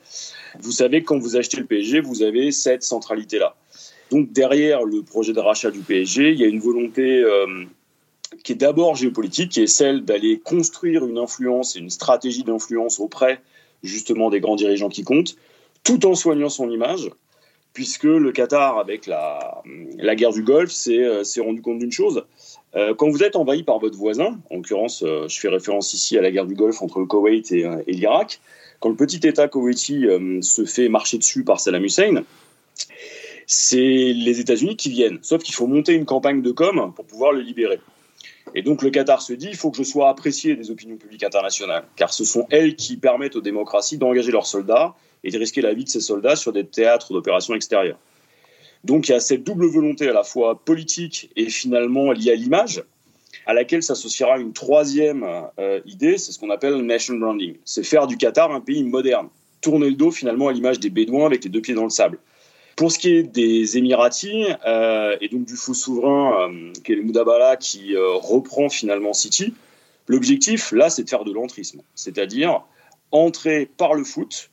Vous 0.59 0.71
savez 0.71 1.01
que 1.01 1.07
quand 1.07 1.19
vous 1.19 1.37
achetez 1.37 1.57
le 1.57 1.65
PSG, 1.65 2.01
vous 2.01 2.23
avez 2.23 2.51
cette 2.51 2.83
centralité-là. 2.83 3.55
Donc 4.11 4.31
derrière 4.31 4.83
le 4.83 5.03
projet 5.03 5.33
de 5.33 5.39
rachat 5.39 5.71
du 5.71 5.79
PSG, 5.79 6.31
il 6.31 6.39
y 6.39 6.43
a 6.43 6.47
une 6.47 6.59
volonté 6.59 7.21
euh, 7.21 7.65
qui 8.43 8.53
est 8.53 8.55
d'abord 8.55 8.95
géopolitique, 8.95 9.51
qui 9.51 9.61
est 9.61 9.67
celle 9.67 10.03
d'aller 10.05 10.39
construire 10.39 11.05
une 11.05 11.17
influence 11.17 11.75
et 11.75 11.79
une 11.79 11.89
stratégie 11.89 12.43
d'influence 12.43 12.99
auprès 12.99 13.41
justement 13.83 14.29
des 14.29 14.39
grands 14.39 14.55
dirigeants 14.55 14.89
qui 14.89 15.03
comptent, 15.03 15.35
tout 15.85 16.05
en 16.05 16.15
soignant 16.15 16.49
son 16.49 16.69
image, 16.69 17.09
puisque 17.71 18.03
le 18.03 18.33
Qatar, 18.33 18.77
avec 18.77 19.05
la, 19.05 19.63
guerre 20.15 20.33
du 20.33 20.43
Golfe, 20.43 20.71
s'est 20.71 20.99
euh, 20.99 21.23
rendu 21.39 21.61
compte 21.61 21.79
d'une 21.79 21.91
chose, 21.91 22.25
euh, 22.75 22.93
quand 22.93 23.09
vous 23.09 23.23
êtes 23.23 23.35
envahi 23.37 23.63
par 23.63 23.79
votre 23.79 23.97
voisin, 23.97 24.37
en 24.49 24.55
l'occurrence, 24.57 25.03
euh, 25.03 25.27
je 25.29 25.39
fais 25.39 25.47
référence 25.47 25.93
ici 25.93 26.17
à 26.17 26.21
la 26.21 26.31
guerre 26.31 26.45
du 26.45 26.55
Golfe 26.55 26.81
entre 26.81 26.99
le 26.99 27.05
Koweït 27.05 27.51
et, 27.51 27.65
euh, 27.65 27.81
l'Irak, 27.87 28.41
quand 28.81 28.89
le 28.89 28.95
petit 28.95 29.25
État 29.25 29.47
koweïti 29.47 30.05
se 30.41 30.65
fait 30.65 30.89
marcher 30.89 31.17
dessus 31.17 31.45
par 31.45 31.61
Saddam 31.61 31.85
Hussein, 31.85 32.23
c'est 33.47 33.77
les 34.13 34.41
États-Unis 34.41 34.75
qui 34.75 34.89
viennent. 34.89 35.17
Sauf 35.21 35.41
qu'il 35.41 35.55
faut 35.55 35.65
monter 35.65 35.93
une 35.93 36.05
campagne 36.05 36.41
de 36.41 36.51
com 36.51 36.91
pour 36.93 37.05
pouvoir 37.05 37.31
le 37.31 37.39
libérer. 37.39 37.79
Et 38.55 38.61
donc 38.61 38.81
le 38.81 38.89
Qatar 38.89 39.21
se 39.21 39.33
dit, 39.33 39.49
il 39.49 39.55
faut 39.57 39.69
que 39.69 39.77
je 39.77 39.83
sois 39.83 40.09
apprécié 40.09 40.55
des 40.55 40.71
opinions 40.71 40.95
publiques 40.95 41.23
internationales, 41.23 41.83
car 41.97 42.13
ce 42.13 42.23
sont 42.23 42.47
elles 42.49 42.77
qui 42.77 42.95
permettent 42.95 43.35
aux 43.35 43.41
démocraties 43.41 43.97
d'engager 43.97 44.31
leurs 44.31 44.47
soldats 44.47 44.95
et 45.25 45.29
de 45.29 45.37
risquer 45.37 45.61
la 45.61 45.73
vie 45.73 45.83
de 45.83 45.89
ces 45.89 45.99
soldats 45.99 46.37
sur 46.37 46.53
des 46.53 46.65
théâtres 46.65 47.13
d'opérations 47.13 47.53
extérieures. 47.53 47.99
Donc 48.85 49.09
il 49.09 49.11
y 49.11 49.15
a 49.15 49.19
cette 49.19 49.43
double 49.43 49.65
volonté 49.65 50.07
à 50.07 50.13
la 50.13 50.23
fois 50.23 50.63
politique 50.63 51.29
et 51.35 51.49
finalement 51.49 52.13
liée 52.13 52.31
à 52.31 52.35
l'image, 52.35 52.81
à 53.45 53.53
laquelle 53.53 53.83
s'associera 53.83 54.39
une 54.39 54.53
troisième 54.53 55.25
euh, 55.59 55.81
idée, 55.85 56.17
c'est 56.17 56.31
ce 56.31 56.39
qu'on 56.39 56.49
appelle 56.49 56.73
le 56.73 56.81
nation 56.81 57.15
branding. 57.15 57.57
C'est 57.65 57.83
faire 57.83 58.07
du 58.07 58.15
Qatar 58.15 58.51
un 58.53 58.61
pays 58.61 58.83
moderne, 58.83 59.27
tourner 59.59 59.89
le 59.89 59.95
dos 59.95 60.11
finalement 60.11 60.47
à 60.47 60.53
l'image 60.53 60.79
des 60.79 60.89
Bédouins 60.89 61.25
avec 61.25 61.43
les 61.43 61.49
deux 61.49 61.61
pieds 61.61 61.73
dans 61.73 61.83
le 61.83 61.89
sable. 61.89 62.19
Pour 62.75 62.91
ce 62.91 62.99
qui 62.99 63.09
est 63.09 63.23
des 63.23 63.77
Émiratis 63.77 64.47
euh, 64.67 65.15
et 65.21 65.29
donc 65.29 65.45
du 65.45 65.55
faux 65.55 65.73
souverain 65.73 66.49
euh, 66.49 66.73
qui 66.83 66.91
est 66.91 66.95
le 66.95 67.03
Moudabala 67.03 67.55
qui 67.55 67.95
reprend 67.97 68.69
finalement 68.69 69.13
City, 69.13 69.53
l'objectif 70.07 70.71
là 70.71 70.89
c'est 70.89 71.03
de 71.03 71.09
faire 71.09 71.23
de 71.23 71.31
l'entrisme, 71.31 71.81
c'est-à-dire 71.95 72.61
entrer 73.11 73.65
par 73.77 73.93
le 73.93 74.03
foot 74.03 74.49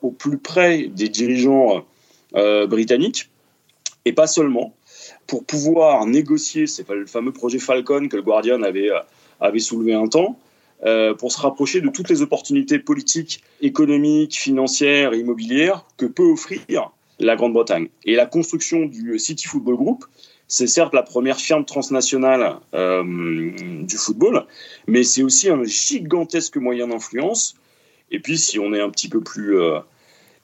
au 0.00 0.10
plus 0.10 0.38
près 0.38 0.84
des 0.86 1.10
dirigeants 1.10 1.84
britanniques 2.32 3.28
et 4.04 4.12
pas 4.12 4.26
seulement, 4.26 4.74
pour 5.26 5.44
pouvoir 5.44 6.06
négocier, 6.06 6.66
c'est 6.66 6.88
le 6.88 7.06
fameux 7.06 7.32
projet 7.32 7.58
Falcon 7.58 8.08
que 8.08 8.16
le 8.16 8.22
Guardian 8.22 8.62
avait, 8.62 8.90
euh, 8.90 8.98
avait 9.40 9.60
soulevé 9.60 9.94
un 9.94 10.08
temps, 10.08 10.38
euh, 10.84 11.14
pour 11.14 11.30
se 11.30 11.40
rapprocher 11.40 11.80
de 11.80 11.88
toutes 11.88 12.08
les 12.08 12.22
opportunités 12.22 12.80
politiques, 12.80 13.42
économiques, 13.60 14.36
financières 14.36 15.14
immobilières 15.14 15.86
que 15.96 16.06
peut 16.06 16.24
offrir 16.24 16.60
la 17.18 17.36
Grande-Bretagne. 17.36 17.88
Et 18.04 18.14
la 18.14 18.26
construction 18.26 18.86
du 18.86 19.18
City 19.18 19.46
Football 19.46 19.76
Group, 19.76 20.04
c'est 20.48 20.66
certes 20.66 20.94
la 20.94 21.02
première 21.02 21.38
firme 21.38 21.64
transnationale 21.64 22.56
euh, 22.74 23.82
du 23.82 23.96
football, 23.96 24.46
mais 24.86 25.02
c'est 25.02 25.22
aussi 25.22 25.48
un 25.48 25.64
gigantesque 25.64 26.56
moyen 26.56 26.88
d'influence. 26.88 27.54
Et 28.10 28.18
puis, 28.18 28.36
si 28.38 28.58
on 28.58 28.74
est 28.74 28.80
un 28.80 28.90
petit 28.90 29.08
peu 29.08 29.20
plus 29.20 29.56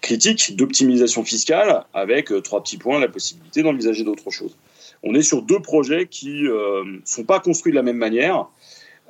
critique 0.01 0.57
d'optimisation 0.57 1.25
fiscale 1.25 1.85
avec 1.93 2.31
euh, 2.31 2.41
trois 2.41 2.63
petits 2.63 2.79
points, 2.79 3.01
la 3.01 3.09
possibilité 3.09 3.63
d'envisager 3.63 4.05
d'autres 4.05 4.31
choses. 4.31 4.57
On 5.03 5.15
est 5.15 5.23
sur 5.23 5.43
deux 5.43 5.61
projets 5.61 6.07
qui 6.07 6.43
ne 6.43 6.51
euh, 6.51 7.01
sont 7.05 7.25
pas 7.25 7.41
construits 7.41 7.73
de 7.73 7.77
la 7.77 7.83
même 7.83 7.97
manière. 7.97 8.49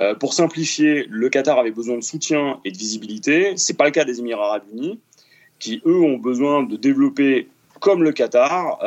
Euh, 0.00 0.14
pour 0.14 0.32
simplifier, 0.32 1.06
le 1.08 1.28
Qatar 1.28 1.58
avait 1.58 1.70
besoin 1.70 1.96
de 1.96 2.02
soutien 2.02 2.60
et 2.64 2.70
de 2.70 2.76
visibilité. 2.76 3.56
Ce 3.56 3.72
n'est 3.72 3.76
pas 3.76 3.84
le 3.84 3.90
cas 3.90 4.04
des 4.04 4.20
Émirats 4.20 4.46
arabes 4.46 4.64
unis, 4.72 4.98
qui, 5.58 5.82
eux, 5.86 6.00
ont 6.00 6.18
besoin 6.18 6.62
de 6.62 6.76
développer, 6.76 7.48
comme 7.80 8.02
le 8.02 8.12
Qatar, 8.12 8.78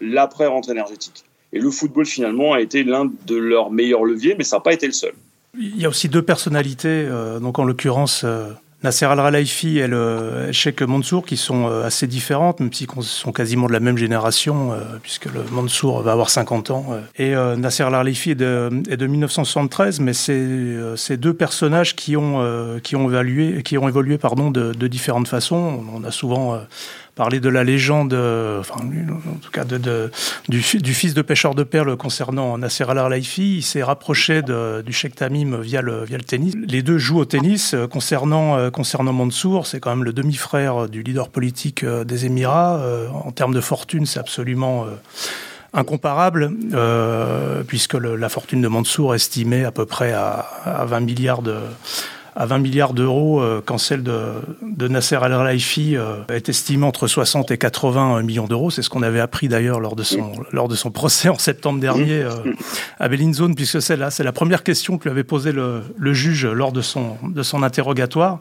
l'après-rente 0.00 0.68
énergétique. 0.68 1.24
Et 1.52 1.60
le 1.60 1.70
football, 1.70 2.04
finalement, 2.04 2.52
a 2.52 2.60
été 2.60 2.84
l'un 2.84 3.10
de 3.26 3.36
leurs 3.36 3.70
meilleurs 3.70 4.04
leviers, 4.04 4.34
mais 4.36 4.44
ça 4.44 4.56
n'a 4.56 4.60
pas 4.60 4.72
été 4.72 4.86
le 4.86 4.92
seul. 4.92 5.12
Il 5.58 5.80
y 5.80 5.86
a 5.86 5.88
aussi 5.88 6.08
deux 6.08 6.22
personnalités, 6.22 7.08
donc 7.40 7.58
en 7.58 7.64
l'occurrence 7.64 8.24
Nasser 8.84 9.06
Al-Khelaifi 9.06 9.80
et 9.80 9.88
le 9.88 10.52
Sheikh 10.52 10.82
Mansour 10.82 11.26
qui 11.26 11.36
sont 11.36 11.66
euh, 11.66 11.84
assez 11.84 12.06
différentes, 12.06 12.60
même 12.60 12.72
s'ils 12.72 12.86
sont 13.02 13.32
quasiment 13.32 13.66
de 13.66 13.72
la 13.72 13.80
même 13.80 13.98
génération, 13.98 14.72
euh, 14.72 14.98
puisque 15.02 15.24
le 15.24 15.42
Mansour 15.50 16.00
va 16.02 16.12
avoir 16.12 16.30
50 16.30 16.70
ans. 16.70 16.86
Euh. 16.92 17.00
Et 17.16 17.56
Nasser 17.58 17.82
Al-Khelaifi 17.82 18.32
est 18.32 18.34
de, 18.36 18.70
est 18.88 18.96
de 18.96 19.06
1973, 19.06 19.98
mais 19.98 20.12
c'est 20.12 20.46
ces 20.96 21.16
deux 21.16 21.34
personnages 21.34 21.96
qui 21.96 22.16
ont, 22.16 22.78
qui 22.82 22.94
ont, 22.94 23.08
évalué, 23.08 23.62
qui 23.64 23.76
ont 23.78 23.88
évolué 23.88 24.16
pardon, 24.16 24.50
de, 24.50 24.72
de 24.72 24.86
différentes 24.86 25.28
façons. 25.28 25.84
On 25.92 26.04
a 26.04 26.12
souvent 26.12 26.60
parler 27.18 27.40
de 27.40 27.48
la 27.48 27.64
légende, 27.64 28.14
enfin, 28.14 28.76
en 28.76 29.38
tout 29.42 29.50
cas 29.50 29.64
du, 29.64 30.62
fils 30.62 31.14
de 31.14 31.22
pêcheur 31.22 31.56
de 31.56 31.64
perles 31.64 31.96
concernant 31.96 32.56
Nasser 32.56 32.84
Al-Khelaifi. 32.88 33.56
Il 33.56 33.62
s'est 33.62 33.82
rapproché 33.82 34.42
du 34.42 34.92
Sheikh 34.92 35.16
Tamim 35.16 35.58
via 35.60 35.82
le, 35.82 36.06
tennis. 36.24 36.54
Les 36.54 36.82
deux 36.82 36.96
jouent 36.96 37.18
au 37.18 37.24
tennis. 37.24 37.74
Concernant, 37.90 38.56
euh, 38.56 38.70
concernant 38.70 39.12
Mansour, 39.12 39.66
c'est 39.66 39.80
quand 39.80 39.90
même 39.90 40.04
le 40.04 40.12
demi-frère 40.12 40.88
du 40.88 41.02
leader 41.02 41.28
politique 41.28 41.82
euh, 41.82 42.04
des 42.04 42.26
Émirats. 42.26 42.78
Euh, 42.78 43.08
en 43.08 43.32
termes 43.32 43.52
de 43.52 43.60
fortune, 43.60 44.06
c'est 44.06 44.20
absolument 44.20 44.86
incomparable, 45.74 46.52
puisque 47.66 47.94
la 47.94 48.28
fortune 48.28 48.62
de 48.62 48.68
Mansour 48.68 49.14
est 49.14 49.16
estimée 49.16 49.64
à 49.64 49.72
peu 49.72 49.86
près 49.86 50.12
à, 50.12 50.46
à 50.64 50.84
20 50.84 51.00
milliards 51.00 51.42
de 51.42 51.56
à 52.38 52.46
20 52.46 52.58
milliards 52.58 52.94
d'euros 52.94 53.42
euh, 53.42 53.60
quand 53.64 53.78
celle 53.78 54.04
de, 54.04 54.34
de 54.62 54.86
Nasser 54.86 55.16
Al-Khelaifi 55.16 55.96
euh, 55.96 56.22
est 56.28 56.48
estimée 56.48 56.86
entre 56.86 57.08
60 57.08 57.50
et 57.50 57.58
80 57.58 58.22
millions 58.22 58.46
d'euros. 58.46 58.70
C'est 58.70 58.82
ce 58.82 58.88
qu'on 58.88 59.02
avait 59.02 59.18
appris 59.18 59.48
d'ailleurs 59.48 59.80
lors 59.80 59.96
de 59.96 60.04
son 60.04 60.32
lors 60.52 60.68
de 60.68 60.76
son 60.76 60.90
procès 60.92 61.28
en 61.28 61.36
septembre 61.36 61.80
dernier 61.80 62.22
euh, 62.22 62.30
à 63.00 63.08
Bellinzone, 63.08 63.56
puisque 63.56 63.82
c'est 63.82 63.96
là 63.96 64.12
c'est 64.12 64.22
la 64.22 64.30
première 64.30 64.62
question 64.62 64.98
que 64.98 65.04
lui 65.04 65.10
avait 65.10 65.24
posée 65.24 65.50
le, 65.50 65.82
le 65.98 66.12
juge 66.12 66.46
lors 66.46 66.70
de 66.70 66.80
son 66.80 67.16
de 67.24 67.42
son 67.42 67.64
interrogatoire. 67.64 68.38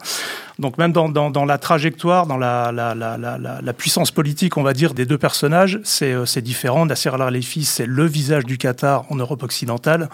Donc 0.59 0.77
même 0.79 0.91
dans, 0.91 1.09
dans, 1.09 1.45
la 1.45 1.57
trajectoire, 1.59 2.25
dans 2.25 2.37
la, 2.37 2.71
la, 2.71 2.95
la, 2.95 3.17
la, 3.17 3.73
puissance 3.73 4.09
politique, 4.09 4.57
on 4.57 4.63
va 4.63 4.73
dire, 4.73 4.95
des 4.95 5.05
deux 5.05 5.17
personnages, 5.17 5.79
c'est 5.83 6.13
euh, 6.13 6.25
différent. 6.41 6.85
Nasser 6.85 7.09
Al-Khelaifi, 7.09 7.63
c'est 7.63 7.85
le 7.85 8.05
visage 8.05 8.43
du 8.45 8.57
Qatar 8.57 9.05
en 9.11 9.15
Europe 9.15 9.43
occidentale. 9.43 10.09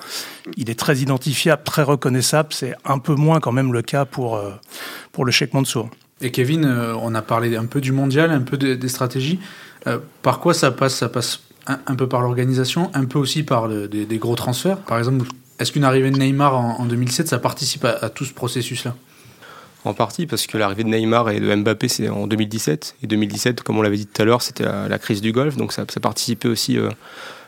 Il 0.58 0.70
est 0.70 0.78
très 0.78 0.98
identifiable, 0.98 1.64
très 1.64 1.84
reconnaissable. 1.84 2.50
C'est 2.52 2.76
un 2.84 3.00
peu 3.00 3.16
moins 3.16 3.40
quand 3.40 3.54
même 3.54 3.72
le 3.72 3.82
cas 3.82 4.04
pour, 4.04 4.36
euh, 4.36 4.52
pour 5.14 5.24
le 5.24 5.32
Sheikh 5.32 5.54
Mansour. 5.54 5.90
Et 6.20 6.32
Kevin, 6.32 6.66
euh, 6.66 6.94
on 7.02 7.16
a 7.16 7.22
parlé 7.22 7.56
un 7.56 7.66
peu 7.66 7.80
du 7.80 7.94
mondial, 7.94 8.30
un 8.32 8.42
peu 8.42 8.58
des 8.58 8.90
stratégies. 8.90 9.40
par 10.22 10.40
quoi 10.40 10.54
ça 10.54 10.72
passe? 10.72 10.96
Ça 10.96 11.10
passe 11.10 11.42
un, 11.68 11.96
peu 11.96 12.10
par 12.10 12.22
l'organisation, 12.22 12.92
un 12.94 13.06
peu 13.06 13.18
aussi 13.18 13.44
par 13.44 13.70
des, 13.70 14.18
gros 14.18 14.36
transferts? 14.36 14.80
Par 14.80 14.98
exemple, 14.98 15.26
est-ce 15.60 15.72
qu'une 15.72 15.86
arrivée 15.86 16.12
de 16.12 16.18
Neymar 16.18 16.56
en, 16.56 16.86
2007, 16.86 17.30
ça 17.30 17.40
participe 17.40 17.86
à 17.86 18.10
tout 18.10 18.26
ce 18.26 18.34
processus-là? 18.34 18.94
En 19.86 19.94
partie 19.94 20.25
parce 20.25 20.48
que 20.48 20.58
l'arrivée 20.58 20.84
de 20.84 20.90
Neymar 20.90 21.30
et 21.30 21.40
de 21.40 21.56
Mbappé 21.56 21.88
c'est 21.88 22.10
en 22.10 22.28
2017 22.28 22.96
et 23.04 23.08
2017 23.08 23.62
comme 23.62 23.78
on 23.78 23.82
l'avait 23.82 23.98
dit 23.98 24.06
tout 24.06 24.22
à 24.22 24.25
l'heure 24.25 24.42
c'était 24.42 24.63
la, 24.63 25.00
crise 25.00 25.22
du 25.22 25.32
golf. 25.32 25.58
Donc 25.58 25.74
ça, 25.74 25.86
participait 26.02 26.48
aussi 26.48 26.78
euh, 26.78 26.90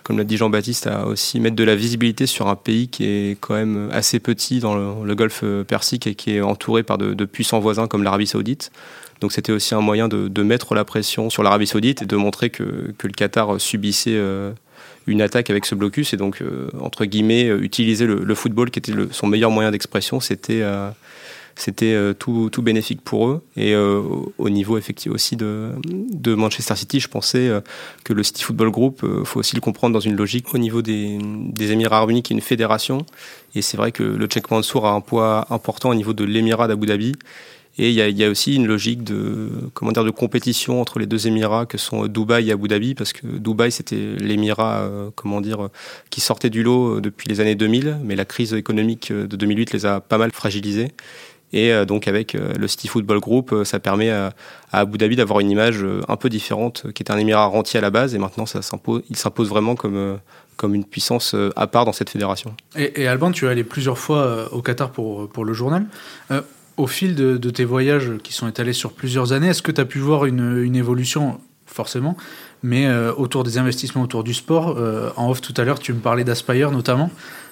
comme 0.04 0.18
l'a 0.18 0.24
dit 0.24 0.38
Jean-Baptiste, 0.38 0.88
à 0.88 1.08
aussi 1.08 1.40
mettre 1.40 1.56
de 1.56 1.64
la 1.64 1.76
visibilité 1.76 2.28
sur 2.28 2.48
un 2.48 2.56
pays 2.56 2.90
qui 2.90 3.06
est 3.06 3.38
quand 3.40 3.56
même 3.56 3.90
assez 3.92 4.20
petit 4.20 4.60
dans 4.60 4.76
le, 4.76 5.06
le 5.06 5.16
Golfe 5.16 5.44
Persique 5.68 6.06
et 6.06 6.14
qui 6.14 6.36
est 6.36 6.42
entouré 6.42 6.84
par 6.84 6.98
de, 6.98 7.26
puissants 7.26 7.60
voisins 7.60 7.88
comme 7.88 8.04
l'Arabie 8.04 8.28
Saoudite. 8.28 8.72
Donc 9.22 9.32
c'était 9.32 9.52
aussi 9.52 9.74
un 9.74 9.82
moyen 9.82 10.08
de, 10.08 10.44
mettre 10.44 10.76
la 10.76 10.86
pression 10.86 11.30
sur 11.30 11.42
l'Arabie 11.42 11.66
Saoudite 11.66 12.04
et 12.04 12.06
de 12.06 12.16
montrer 12.16 12.50
que, 12.52 12.94
que 12.98 13.08
le 13.08 13.14
Qatar 13.14 13.60
subissait 13.60 14.16
euh, 14.16 14.52
une 15.08 15.22
attaque 15.22 15.50
avec 15.50 15.66
ce 15.66 15.76
blocus. 15.76 16.14
Et 16.14 16.18
donc 16.18 16.42
euh, 16.42 16.70
entre 16.80 17.06
guillemets 17.06 17.46
euh, 17.46 17.62
utiliser 17.62 18.06
le, 18.06 18.36
football 18.36 18.72
qui 18.72 18.80
était 18.80 18.94
son 19.12 19.28
meilleur 19.28 19.52
moyen 19.52 19.72
d'expression, 19.72 20.20
c'était 20.20 20.62
euh, 20.62 20.90
c'était 21.56 21.94
euh, 21.94 22.14
tout, 22.14 22.50
tout, 22.52 22.62
bénéfique 22.62 23.02
pour 23.02 23.28
eux. 23.28 23.42
Et 23.56 23.74
euh, 23.74 24.02
au 24.38 24.50
niveau 24.50 24.78
effectivement 24.78 25.16
aussi 25.16 25.38
de, 25.38 25.72
de, 25.86 26.36
Manchester 26.36 26.76
City, 26.76 27.00
je 27.00 27.08
pensais 27.08 27.48
euh, 27.48 27.62
que 28.04 28.14
le 28.14 28.24
City 28.24 28.44
Football 28.44 28.72
Group, 28.72 29.06
faut 29.24 29.40
aussi 29.40 29.56
le 29.56 29.62
comprendre 29.62 29.94
dans 29.94 30.00
une 30.00 30.16
logique 30.16 30.54
au 30.54 30.58
niveau 30.58 30.82
des, 30.82 31.18
des 31.22 31.72
Émirats 31.72 31.98
arabes 31.98 32.12
unis, 32.12 32.24
qui 32.24 32.34
est 32.34 32.36
une 32.36 32.42
fédération. 32.42 33.06
Et 33.56 33.62
c'est 33.62 33.78
vrai 33.78 33.92
que 33.92 34.04
le 34.04 34.28
Cheikh 34.32 34.52
Mansour 34.52 34.86
a 34.86 34.92
un 34.92 35.02
poids 35.02 35.48
important 35.50 35.90
au 35.90 35.96
niveau 35.96 36.14
de 36.14 36.26
l'Émirat 36.26 36.68
d'Abu 36.68 36.88
Dhabi. 36.88 37.14
Et 37.78 37.90
il 37.90 37.96
y, 37.96 38.02
a, 38.02 38.08
y, 38.08 38.24
a, 38.24 38.30
aussi 38.30 38.56
une 38.56 38.68
logique 38.68 39.04
de, 39.04 39.50
comment 39.74 39.92
dire, 39.92 40.06
de 40.06 40.10
compétition 40.10 40.80
entre 40.80 40.98
les 40.98 41.06
deux 41.06 41.28
Émirats 41.28 41.66
que 41.66 41.78
sont 41.78 42.08
Dubaï 42.08 42.48
et 42.48 42.54
Abu 42.54 42.70
Dhabi, 42.70 42.96
parce 42.96 43.12
que 43.12 43.28
Dubaï, 43.28 43.70
c'était 43.70 44.16
l'Émirat, 44.18 44.80
euh, 44.80 45.10
comment 45.14 45.42
dire, 45.42 45.68
qui 46.10 46.22
sortait 46.22 46.50
du 46.50 46.64
lot 46.64 47.02
depuis 47.02 47.28
les 47.28 47.42
années 47.42 47.56
2000, 47.56 47.98
mais 48.02 48.16
la 48.16 48.24
crise 48.24 48.54
économique 48.54 49.12
de 49.12 49.36
2008 49.36 49.74
les 49.74 49.86
a 49.86 50.00
pas 50.00 50.18
mal 50.18 50.32
fragilisés. 50.32 50.88
Et 51.56 51.72
euh, 51.72 51.86
donc 51.86 52.08
avec 52.08 52.36
euh, 52.36 52.54
le 52.60 52.68
City 52.68 52.90
Football 52.90 53.22
Group, 53.22 53.54
euh, 53.54 53.64
ça 53.64 53.80
permet 53.80 54.12
à, 54.12 54.34
Abu 54.74 54.98
Dhabi 54.98 55.16
d'avoir 55.16 55.40
une 55.40 55.50
image 55.50 55.84
un 56.10 56.18
peu 56.18 56.28
différente, 56.28 56.92
qui 56.94 57.02
était 57.02 57.12
un 57.12 57.18
émirat 57.18 57.46
rentier 57.46 57.78
à 57.78 57.82
la 57.82 57.90
base, 57.90 58.14
et 58.14 58.18
maintenant 58.18 58.46
ça 58.46 58.60
il 59.10 59.16
s'impose 59.16 59.48
vraiment 59.48 59.76
comme 59.76 60.76
une 60.76 60.84
puissance 60.84 61.34
à 61.56 61.68
part 61.68 61.86
dans 61.86 61.94
cette 61.94 62.10
fédération. 62.10 62.54
Et, 62.76 63.08
Alban, 63.08 63.32
tu 63.32 63.46
es 63.46 63.48
allé 63.48 63.64
plusieurs 63.64 63.98
fois 63.98 64.54
au 64.54 64.62
Qatar 64.62 64.92
pour, 64.92 65.46
le 65.46 65.54
journal. 65.54 65.86
Au 66.76 66.88
fil 66.88 67.16
de, 67.16 67.50
tes 67.50 67.64
voyages 67.64 68.12
qui 68.22 68.34
sont 68.34 68.50
étalés 68.50 68.74
sur 68.74 68.92
plusieurs 68.92 69.32
années, 69.32 69.48
est-ce 69.48 69.62
que 69.62 69.72
tu 69.72 69.80
as 69.80 69.86
pu 69.86 70.00
voir 70.00 70.26
une, 70.26 70.76
évolution, 70.76 71.40
forcément, 71.66 72.18
mais 72.64 72.94
autour 73.16 73.46
des 73.46 73.58
investissements 73.58 74.02
autour 74.02 74.26
du 74.26 74.34
sport 74.34 74.78
En 75.16 75.30
off 75.30 75.40
tout 75.40 75.54
à 75.56 75.64
l'heure, 75.64 75.80
tu 75.80 75.94
me 75.94 76.00
parlais 76.00 76.26
d'Aspire 76.26 76.72
notamment. 76.72 77.12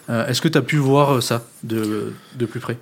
est-ce 0.10 0.42
que 0.42 0.50
tu 0.50 0.58
as 0.58 0.62
pu 0.62 0.76
voir 0.76 1.24
ça 1.24 1.46
de 1.64 2.12
plus 2.50 2.60
près? 2.60 2.78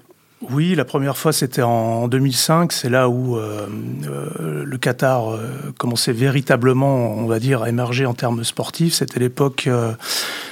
Oui, 0.49 0.73
la 0.73 0.85
première 0.85 1.17
fois 1.17 1.33
c'était 1.33 1.61
en 1.61 2.07
2005, 2.07 2.71
c'est 2.71 2.89
là 2.89 3.09
où 3.09 3.37
euh, 3.37 3.67
euh, 4.07 4.63
le 4.65 4.77
Qatar 4.79 5.31
euh, 5.31 5.37
commençait 5.77 6.13
véritablement, 6.13 7.13
on 7.13 7.27
va 7.27 7.39
dire, 7.39 7.61
à 7.61 7.69
émerger 7.69 8.07
en 8.07 8.15
termes 8.15 8.43
sportifs. 8.43 8.95
C'était 8.95 9.19
l'époque 9.19 9.65
euh, 9.67 9.93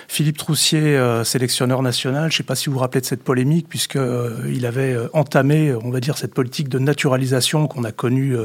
Philippe 0.07 0.37
Troussier, 0.37 0.95
euh, 0.95 1.23
sélectionneur 1.23 1.81
national. 1.81 2.29
Je 2.29 2.35
ne 2.35 2.37
sais 2.37 2.43
pas 2.43 2.53
si 2.53 2.67
vous 2.67 2.73
vous 2.73 2.79
rappelez 2.79 3.01
de 3.01 3.07
cette 3.07 3.23
polémique, 3.23 3.65
puisque 3.67 3.97
il 4.47 4.65
avait 4.67 4.95
entamé, 5.13 5.73
on 5.73 5.89
va 5.89 5.99
dire, 5.99 6.17
cette 6.19 6.35
politique 6.35 6.69
de 6.69 6.77
naturalisation 6.77 7.67
qu'on 7.67 7.83
a 7.83 7.91
connue 7.91 8.35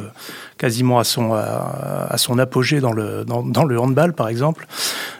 quasiment 0.57 0.99
à 0.99 1.05
son 1.05 1.35
à, 1.35 2.17
son 2.17 2.39
apogée 2.39 2.81
dans 2.81 2.93
le 2.93 3.25
dans 3.25 3.65
le 3.65 3.79
handball, 3.79 4.15
par 4.15 4.29
exemple. 4.29 4.67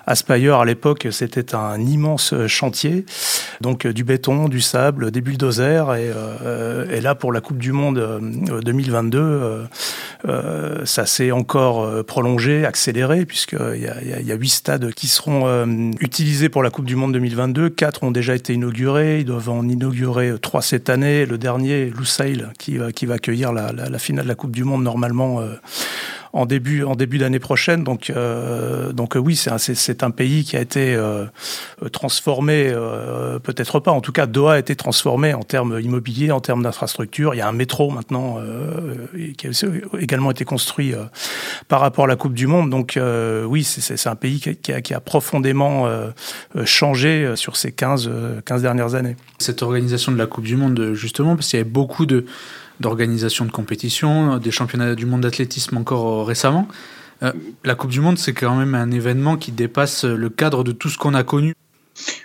Aspire, 0.07 0.57
à 0.57 0.65
l'époque, 0.65 1.09
c'était 1.11 1.55
un 1.55 1.81
immense 1.81 2.35
chantier, 2.47 3.07
donc 3.61 3.87
du 3.87 4.05
béton, 4.05 4.49
du 4.49 4.61
sable, 4.61 5.11
des 5.11 5.21
bulldozers 5.21 5.95
et 5.95 6.11
euh, 6.15 7.01
là, 7.01 7.15
pour 7.15 7.33
la 7.33 7.41
Coupe 7.41 7.59
du 7.59 7.73
Monde 7.73 8.21
2022, 8.65 9.19
euh, 9.19 9.65
euh, 10.27 10.85
ça 10.85 11.07
s'est 11.07 11.31
encore 11.31 12.05
prolongé, 12.05 12.65
accéléré, 12.65 13.27
puisqu'il 13.27 13.81
y, 13.81 13.89
a, 13.89 14.21
il 14.21 14.27
y 14.27 14.33
a 14.33 14.35
huit 14.35 14.49
stades 14.49 14.93
qui 14.95 15.09
seront 15.09 15.67
utilisés 16.01 16.49
pour 16.49 16.63
la 16.63 16.71
Coupe 16.71 16.87
du 16.87 16.97
Monde 16.97 17.13
2022. 17.13 17.71
Quatre 17.71 18.03
ont 18.05 18.11
déjà 18.11 18.35
été 18.35 18.55
inaugurés. 18.55 19.21
Ils 19.21 19.25
doivent 19.25 19.51
en 19.51 19.69
inaugurer 19.69 20.35
trois 20.41 20.63
cette 20.63 20.89
année. 20.89 21.27
Le 21.27 21.39
dernier, 21.39 21.87
Lusail, 21.87 22.47
qui, 22.59 22.79
qui 22.95 23.07
va 23.07 23.15
accueillir 23.15 23.53
la, 23.53 23.99
finale 23.99 24.25
de 24.25 24.29
la 24.29 24.35
Coupe 24.35 24.53
du 24.53 24.65
Monde 24.65 24.83
normalement 24.83 25.41
en 26.35 26.47
début 26.47 26.83
en 26.83 26.97
début 26.97 27.19
d'année 27.19 27.39
prochaine. 27.39 27.85
Donc 27.85 28.11
euh, 28.11 28.93
donc 28.93 29.15
oui, 29.15 29.37
c'est 29.37 29.51
un, 29.51 29.59
c'est 29.59 30.03
un 30.03 30.11
pays 30.11 30.45
qui 30.45 30.57
a 30.57 30.61
été 30.61 30.95
euh, 30.95 31.27
transformé, 31.93 32.71
euh, 32.75 33.39
peut-être 33.39 33.79
pas. 33.79 33.93
En 33.93 34.01
tout 34.01 34.13
cas, 34.13 34.27
Doha 34.27 34.55
a 34.55 34.59
été 34.59 34.75
transformé 34.75 35.33
en 35.33 35.43
termes 35.43 35.81
immobiliers, 35.81 36.33
en 36.33 36.41
termes 36.41 36.65
d'infrastructures. 36.65 37.35
Il 37.35 37.39
y 37.39 37.41
a 37.41 37.49
un 37.49 37.53
métro 37.53 37.91
maintenant 37.91 38.39
euh, 38.41 39.07
qui 39.39 39.47
a 39.47 39.51
également 40.01 40.33
été 40.33 40.45
construit 40.45 40.93
euh, 40.93 41.05
par 41.69 41.81
rapport 41.81 42.05
à 42.05 42.09
la 42.09 42.17
Coupe 42.17 42.35
du 42.35 42.49
Monde. 42.49 42.69
Donc 42.69 42.97
euh, 42.97 43.45
oui, 43.45 43.63
c'est 43.63 44.09
un 44.09 44.17
pays 44.17 44.41
qui 44.41 44.73
a, 44.73 44.81
qui 44.81 44.93
a 44.93 45.01
profondément 45.01 45.89
changé 46.65 47.35
sur 47.37 47.57
ces 47.57 47.71
15 47.71 48.11
15 48.45 48.63
dernières 48.63 48.97
années. 48.97 49.17
Cette 49.39 49.63
organisation 49.63 50.11
de 50.11 50.19
la 50.19 50.27
Coupe 50.27 50.45
du 50.45 50.57
Monde, 50.57 50.95
justement, 50.95 51.37
parce 51.37 51.49
qu'il 51.49 51.59
y 51.59 51.61
avait 51.61 51.71
beaucoup 51.71 52.07
de 52.07 52.27
d'organisation 52.81 53.45
de 53.45 53.51
compétition, 53.51 54.39
des 54.39 54.51
championnats 54.51 54.95
du 54.95 55.07
monde 55.07 55.23
d'athlétisme 55.23 55.77
encore 55.77 56.27
récemment. 56.27 56.69
Euh, 57.23 57.33
la 57.65 57.75
Coupe 57.75 57.91
du 57.91 58.01
Monde, 58.01 58.19
c'est 58.19 58.33
quand 58.33 58.57
même 58.57 58.75
un 58.75 58.91
événement 58.91 59.37
qui 59.37 59.53
dépasse 59.53 60.05
le 60.05 60.29
cadre 60.29 60.65
de 60.65 60.73
tout 60.73 60.89
ce 60.89 60.99
qu'on 60.99 61.15
a 61.15 61.23
connu. 61.23 61.55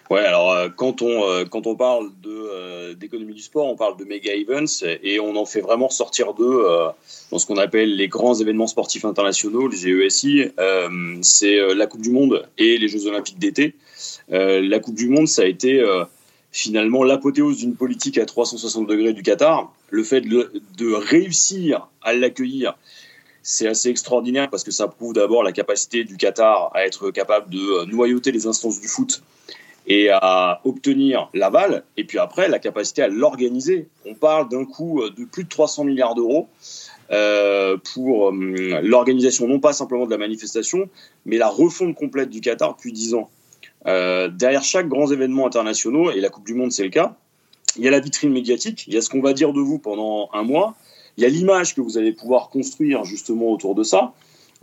Ouais, 0.10 0.22
alors 0.22 0.52
euh, 0.52 0.70
quand 0.76 1.04
on 1.04 1.24
euh, 1.30 1.46
quand 1.46 1.68
on 1.68 1.76
parle 1.76 2.10
euh, 2.26 2.96
d'économie 2.96 3.36
du 3.36 3.42
sport, 3.42 3.68
on 3.68 3.76
parle 3.76 3.98
de 3.98 4.04
méga 4.04 4.34
events 4.34 4.84
et 5.04 5.20
on 5.20 5.36
en 5.36 5.46
fait 5.46 5.62
vraiment 5.62 5.90
sortir 5.90 6.34
deux 6.34 6.44
euh, 6.44 6.88
dans 7.32 7.38
ce 7.38 7.46
qu'on 7.46 7.58
appelle 7.58 7.96
les 7.96 8.08
grands 8.08 8.34
événements 8.34 8.66
sportifs 8.66 9.06
internationaux, 9.06 9.68
les 9.68 9.78
GESI. 9.78 10.46
Euh, 10.60 11.18
c'est 11.22 11.76
la 11.76 11.86
Coupe 11.86 12.02
du 12.02 12.10
Monde 12.10 12.48
et 12.58 12.80
les 12.80 12.88
Jeux 12.88 13.06
Olympiques 13.06 13.38
d'été. 13.38 13.76
la 14.30 14.80
Coupe 14.80 14.96
du 14.96 15.10
Monde, 15.10 15.28
ça 15.28 15.44
a 15.44 15.46
été 15.46 15.86
finalement 16.52 17.04
l'apothéose 17.04 17.58
d'une 17.58 17.76
politique 17.76 18.18
à 18.18 18.26
360 18.26 18.88
degrés 18.88 19.14
du 19.14 19.24
Qatar. 19.24 19.72
Le 19.90 20.04
fait 20.04 20.22
de, 20.22 20.94
réussir 20.94 21.90
à 22.02 22.14
l'accueillir, 22.14 22.78
c'est 23.44 23.68
assez 23.68 23.90
extraordinaire 23.90 24.50
parce 24.50 24.64
que 24.64 24.72
ça 24.72 24.88
prouve 24.88 25.14
d'abord 25.14 25.44
la 25.44 25.52
capacité 25.52 26.04
du 26.04 26.18
Qatar 26.18 26.72
à 26.76 26.86
être 26.86 27.12
capable 27.12 27.50
de 27.50 27.86
noyauter 27.86 28.32
les 28.32 28.48
instances 28.48 28.80
du 28.80 28.88
foot 28.88 29.22
et 29.88 30.10
à 30.12 30.62
obtenir 30.66 31.30
l'aval, 31.34 31.84
et 31.98 32.04
puis 32.04 32.20
après 32.20 32.48
la 32.48 32.60
capacité 32.60 33.02
à 33.02 33.08
l'organiser. 33.08 33.88
On 34.06 34.14
parle 34.14 34.48
d'un 34.48 34.66
coût 34.66 35.02
de 35.10 35.26
plus 35.26 35.46
de 35.46 35.50
300 35.50 35.86
milliards 35.86 36.14
d'euros 36.14 36.48
euh, 37.12 37.76
pour 37.96 38.30
euh, 38.30 38.82
l'organisation 38.84 39.48
non 39.48 39.60
pas 39.60 39.74
simplement 39.74 40.06
de 40.06 40.12
la 40.12 40.20
manifestation, 40.20 40.90
mais 41.26 41.38
la 41.38 41.48
refonte 41.48 41.96
complète 41.96 42.30
du 42.30 42.40
Qatar 42.40 42.76
depuis 42.76 42.92
10 42.92 43.16
ans. 43.16 43.32
Euh, 43.88 44.28
derrière 44.28 44.64
chaque 44.64 44.88
grand 44.88 45.12
événement 45.12 45.48
international, 45.48 46.16
et 46.16 46.22
la 46.22 46.30
Coupe 46.30 46.46
du 46.46 46.54
Monde 46.54 46.72
c'est 46.72 46.84
le 46.84 46.90
cas, 46.90 47.16
il 47.78 47.84
y 47.84 47.88
a 47.88 47.92
la 47.92 48.00
vitrine 48.00 48.32
médiatique, 48.32 48.86
il 48.88 48.94
y 48.94 48.98
a 48.98 49.02
ce 49.02 49.10
qu'on 49.10 49.22
va 49.22 49.34
dire 49.34 49.54
de 49.54 49.62
vous 49.62 49.80
pendant 49.80 50.30
un 50.34 50.44
mois, 50.44 50.76
il 51.18 51.24
y 51.24 51.26
a 51.26 51.30
l'image 51.30 51.76
que 51.76 51.82
vous 51.82 51.98
allez 51.98 52.12
pouvoir 52.12 52.50
construire 52.50 53.06
justement 53.06 53.52
autour 53.52 53.76
de 53.76 53.84
ça. 53.84 54.14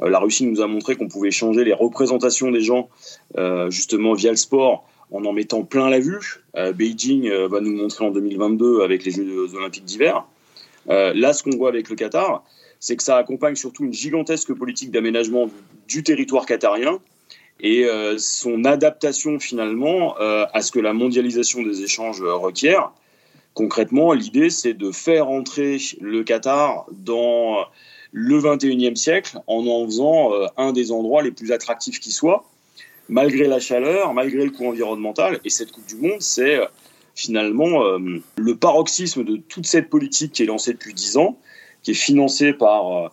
Euh, 0.02 0.10
la 0.10 0.18
Russie 0.18 0.46
nous 0.46 0.60
a 0.60 0.66
montré 0.66 0.96
qu'on 0.96 1.08
pouvait 1.08 1.30
changer 1.30 1.64
les 1.64 1.72
représentations 1.72 2.50
des 2.50 2.60
gens 2.60 2.88
euh, 3.36 3.70
justement 3.70 4.14
via 4.14 4.30
le 4.30 4.36
sport 4.36 4.86
en 5.12 5.24
en 5.24 5.32
mettant 5.32 5.62
plein 5.62 5.88
la 5.88 6.00
vue. 6.00 6.42
Beijing 6.74 7.30
va 7.46 7.60
nous 7.60 7.72
montrer 7.72 8.04
en 8.04 8.10
2022 8.10 8.80
avec 8.80 9.04
les 9.04 9.12
Jeux 9.12 9.54
olympiques 9.54 9.84
d'hiver. 9.84 10.26
Là, 10.88 11.32
ce 11.32 11.44
qu'on 11.44 11.56
voit 11.56 11.68
avec 11.68 11.88
le 11.88 11.94
Qatar, 11.94 12.42
c'est 12.80 12.96
que 12.96 13.04
ça 13.04 13.16
accompagne 13.16 13.54
surtout 13.54 13.84
une 13.84 13.92
gigantesque 13.92 14.52
politique 14.52 14.90
d'aménagement 14.90 15.48
du 15.86 16.02
territoire 16.02 16.44
qatarien 16.44 16.98
et 17.60 17.84
euh, 17.84 18.18
son 18.18 18.64
adaptation 18.64 19.38
finalement 19.38 20.18
euh, 20.20 20.46
à 20.52 20.62
ce 20.62 20.70
que 20.72 20.80
la 20.80 20.92
mondialisation 20.92 21.62
des 21.62 21.82
échanges 21.82 22.20
requiert. 22.22 22.92
Concrètement, 23.54 24.12
l'idée, 24.12 24.50
c'est 24.50 24.74
de 24.74 24.90
faire 24.90 25.30
entrer 25.30 25.78
le 26.00 26.22
Qatar 26.24 26.86
dans 26.92 27.64
le 28.12 28.38
21e 28.38 28.96
siècle 28.96 29.38
en 29.46 29.66
en 29.66 29.86
faisant 29.86 30.34
euh, 30.34 30.46
un 30.58 30.72
des 30.72 30.92
endroits 30.92 31.22
les 31.22 31.30
plus 31.30 31.52
attractifs 31.52 31.98
qui 31.98 32.12
soit, 32.12 32.44
malgré 33.08 33.46
la 33.46 33.58
chaleur, 33.58 34.12
malgré 34.12 34.44
le 34.44 34.50
coût 34.50 34.66
environnemental. 34.66 35.40
Et 35.44 35.50
cette 35.50 35.72
Coupe 35.72 35.86
du 35.86 35.96
Monde, 35.96 36.20
c'est 36.20 36.60
finalement 37.14 37.80
le 38.36 38.56
paroxysme 38.56 39.24
de 39.24 39.36
toute 39.36 39.64
cette 39.64 39.88
politique 39.88 40.32
qui 40.32 40.42
est 40.42 40.46
lancée 40.46 40.74
depuis 40.74 40.92
10 40.92 41.16
ans, 41.16 41.38
qui 41.82 41.92
est 41.92 41.94
financée 41.94 42.52
par 42.52 43.10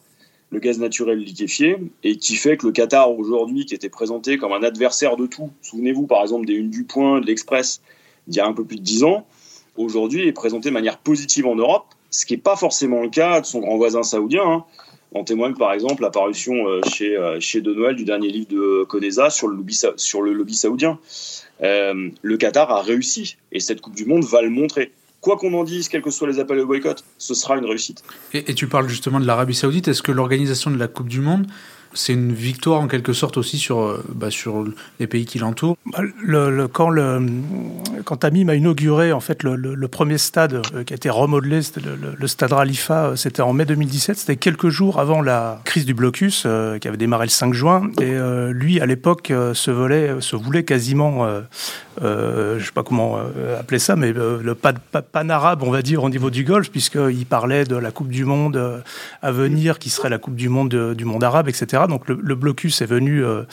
le 0.54 0.60
gaz 0.60 0.80
naturel 0.80 1.18
liquéfié 1.18 1.78
et 2.04 2.18
qui 2.18 2.36
fait 2.36 2.58
que 2.58 2.68
le 2.68 2.72
Qatar 2.72 3.12
aujourd'hui, 3.12 3.66
qui 3.66 3.74
était 3.74 3.90
présenté 3.90 4.38
comme 4.38 4.54
un 4.54 4.64
adversaire 4.64 5.18
de 5.18 5.26
tout, 5.26 5.50
souvenez-vous 5.62 6.06
par 6.06 6.22
exemple 6.22 6.46
des 6.46 6.54
Unes 6.54 6.70
du 6.70 6.84
Point, 6.84 7.20
de 7.22 7.26
l'Express, 7.26 7.82
il 8.28 8.36
y 8.36 8.40
a 8.40 8.46
un 8.46 8.54
peu 8.54 8.64
plus 8.64 8.78
de 8.78 8.84
10 8.84 9.04
ans, 9.04 9.26
aujourd'hui 9.76 10.28
est 10.28 10.32
présenté 10.32 10.70
de 10.70 10.74
manière 10.74 11.00
positive 11.00 11.48
en 11.48 11.56
Europe, 11.56 11.88
ce 12.12 12.26
qui 12.26 12.34
n'est 12.34 12.42
pas 12.42 12.56
forcément 12.56 13.02
le 13.02 13.10
cas 13.10 13.42
de 13.42 13.46
son 13.46 13.60
grand 13.60 13.78
voisin 13.78 14.04
saoudien. 14.04 14.44
Hein. 14.46 14.66
En 15.16 15.24
témoigne 15.24 15.56
par 15.56 15.74
exemple 15.74 16.04
l'apparition 16.04 16.68
euh, 16.68 16.82
chez, 16.92 17.18
euh, 17.18 17.40
chez 17.40 17.62
De 17.62 17.74
Noël 17.74 17.96
du 17.96 18.04
dernier 18.04 18.30
livre 18.30 18.48
de 18.50 18.84
Conesa 18.84 19.30
sur 19.30 19.48
le 19.48 19.56
lobby, 19.56 19.80
sur 19.98 20.22
le 20.22 20.34
lobby 20.34 20.54
saoudien. 20.54 21.00
Euh, 21.62 22.10
le 22.22 22.38
Qatar 22.38 22.72
a 22.72 22.82
réussi 22.82 23.38
et 23.52 23.60
cette 23.60 23.82
Coupe 23.82 23.96
du 23.96 24.06
Monde 24.06 24.24
va 24.24 24.42
le 24.42 24.50
montrer. 24.50 24.92
Quoi 25.24 25.38
qu'on 25.38 25.54
en 25.54 25.64
dise, 25.64 25.88
quels 25.88 26.02
que 26.02 26.12
soient 26.12 26.28
les 26.28 26.40
appels 26.40 26.60
au 26.60 26.68
boycott, 26.68 27.06
ce 27.18 27.34
sera 27.34 27.58
une 27.58 27.66
réussite. 27.66 28.04
Et, 28.34 28.52
et 28.52 28.54
tu 28.54 28.68
parles 28.68 28.90
justement 28.90 29.22
de 29.22 29.26
l'Arabie 29.26 29.56
Saoudite. 29.56 29.88
Est-ce 29.88 30.04
que 30.04 30.12
l'organisation 30.12 30.70
de 30.70 30.78
la 30.78 30.90
Coupe 30.90 31.08
du 31.08 31.22
Monde 31.22 31.48
c'est 31.94 32.14
une 32.14 32.34
victoire 32.34 32.82
en 32.82 32.88
quelque 32.88 33.14
sorte 33.14 33.38
aussi 33.38 33.58
sur, 33.58 33.80
euh, 33.80 34.04
bah, 34.10 34.32
sur 34.32 34.66
les 35.00 35.08
pays 35.08 35.26
qui 35.26 35.40
l'entourent. 35.40 35.78
Bah, 35.86 36.00
quand, 36.72 38.18
Tamim 38.18 38.50
a 38.50 38.56
inauguré 38.56 39.12
en 39.12 39.20
fait 39.20 39.44
le, 39.44 39.88
premier 39.88 40.18
stade 40.18 40.62
euh, 40.74 40.84
qui 40.84 40.94
a 40.94 40.96
été 40.96 41.10
remodelé, 41.10 41.62
le, 42.18 42.28
stade 42.28 42.54
Ralifa, 42.54 43.06
euh, 43.06 43.16
c'était 43.16 43.42
en 43.42 43.54
mai 43.54 43.66
2017, 43.66 44.18
c'était 44.18 44.36
quelques 44.36 44.70
jours 44.70 45.00
avant 45.00 45.22
la 45.22 45.62
crise 45.66 45.86
du 45.86 45.94
blocus 45.94 46.48
qui 46.82 46.88
avait 46.88 46.98
démarré 46.98 47.26
le 47.26 47.32
5 47.32 47.54
juin. 47.54 47.90
Et 48.02 48.14
lui, 48.52 48.80
à 48.80 48.86
l'époque, 48.86 49.32
se, 49.54 49.72
voulait, 49.72 50.64
quasiment, 50.64 51.28
je 52.02 52.56
ne 52.56 52.60
sais 52.60 52.72
pas 52.74 52.84
comment 52.84 53.20
appeler 53.60 53.80
ça, 53.80 53.96
mais 53.96 54.12
le 54.14 54.56
pan, 54.56 54.74
pan, 54.92 55.30
arabe, 55.30 55.64
on 55.64 55.72
va 55.72 55.82
dire, 55.82 56.04
au 56.04 56.10
niveau 56.10 56.30
du 56.30 56.44
golf, 56.44 56.70
puisqu'il 56.70 57.26
parlait 57.26 57.66
de 57.66 57.76
la 57.76 57.92
Coupe 57.92 58.10
du 58.10 58.26
Monde 58.26 58.84
à 59.22 59.32
venir, 59.32 59.80
qui 59.80 59.90
serait 59.90 60.10
la 60.10 60.18
Coupe 60.18 60.36
du 60.36 60.50
Monde 60.50 60.94
du 60.94 61.06
monde 61.06 61.24
arabe, 61.24 61.50
etc. 61.50 61.83
Donc 61.88 62.08
le, 62.08 62.36
blocus 62.36 62.82
est 62.82 62.86
venu, 62.86 63.24
euh, 63.24 63.44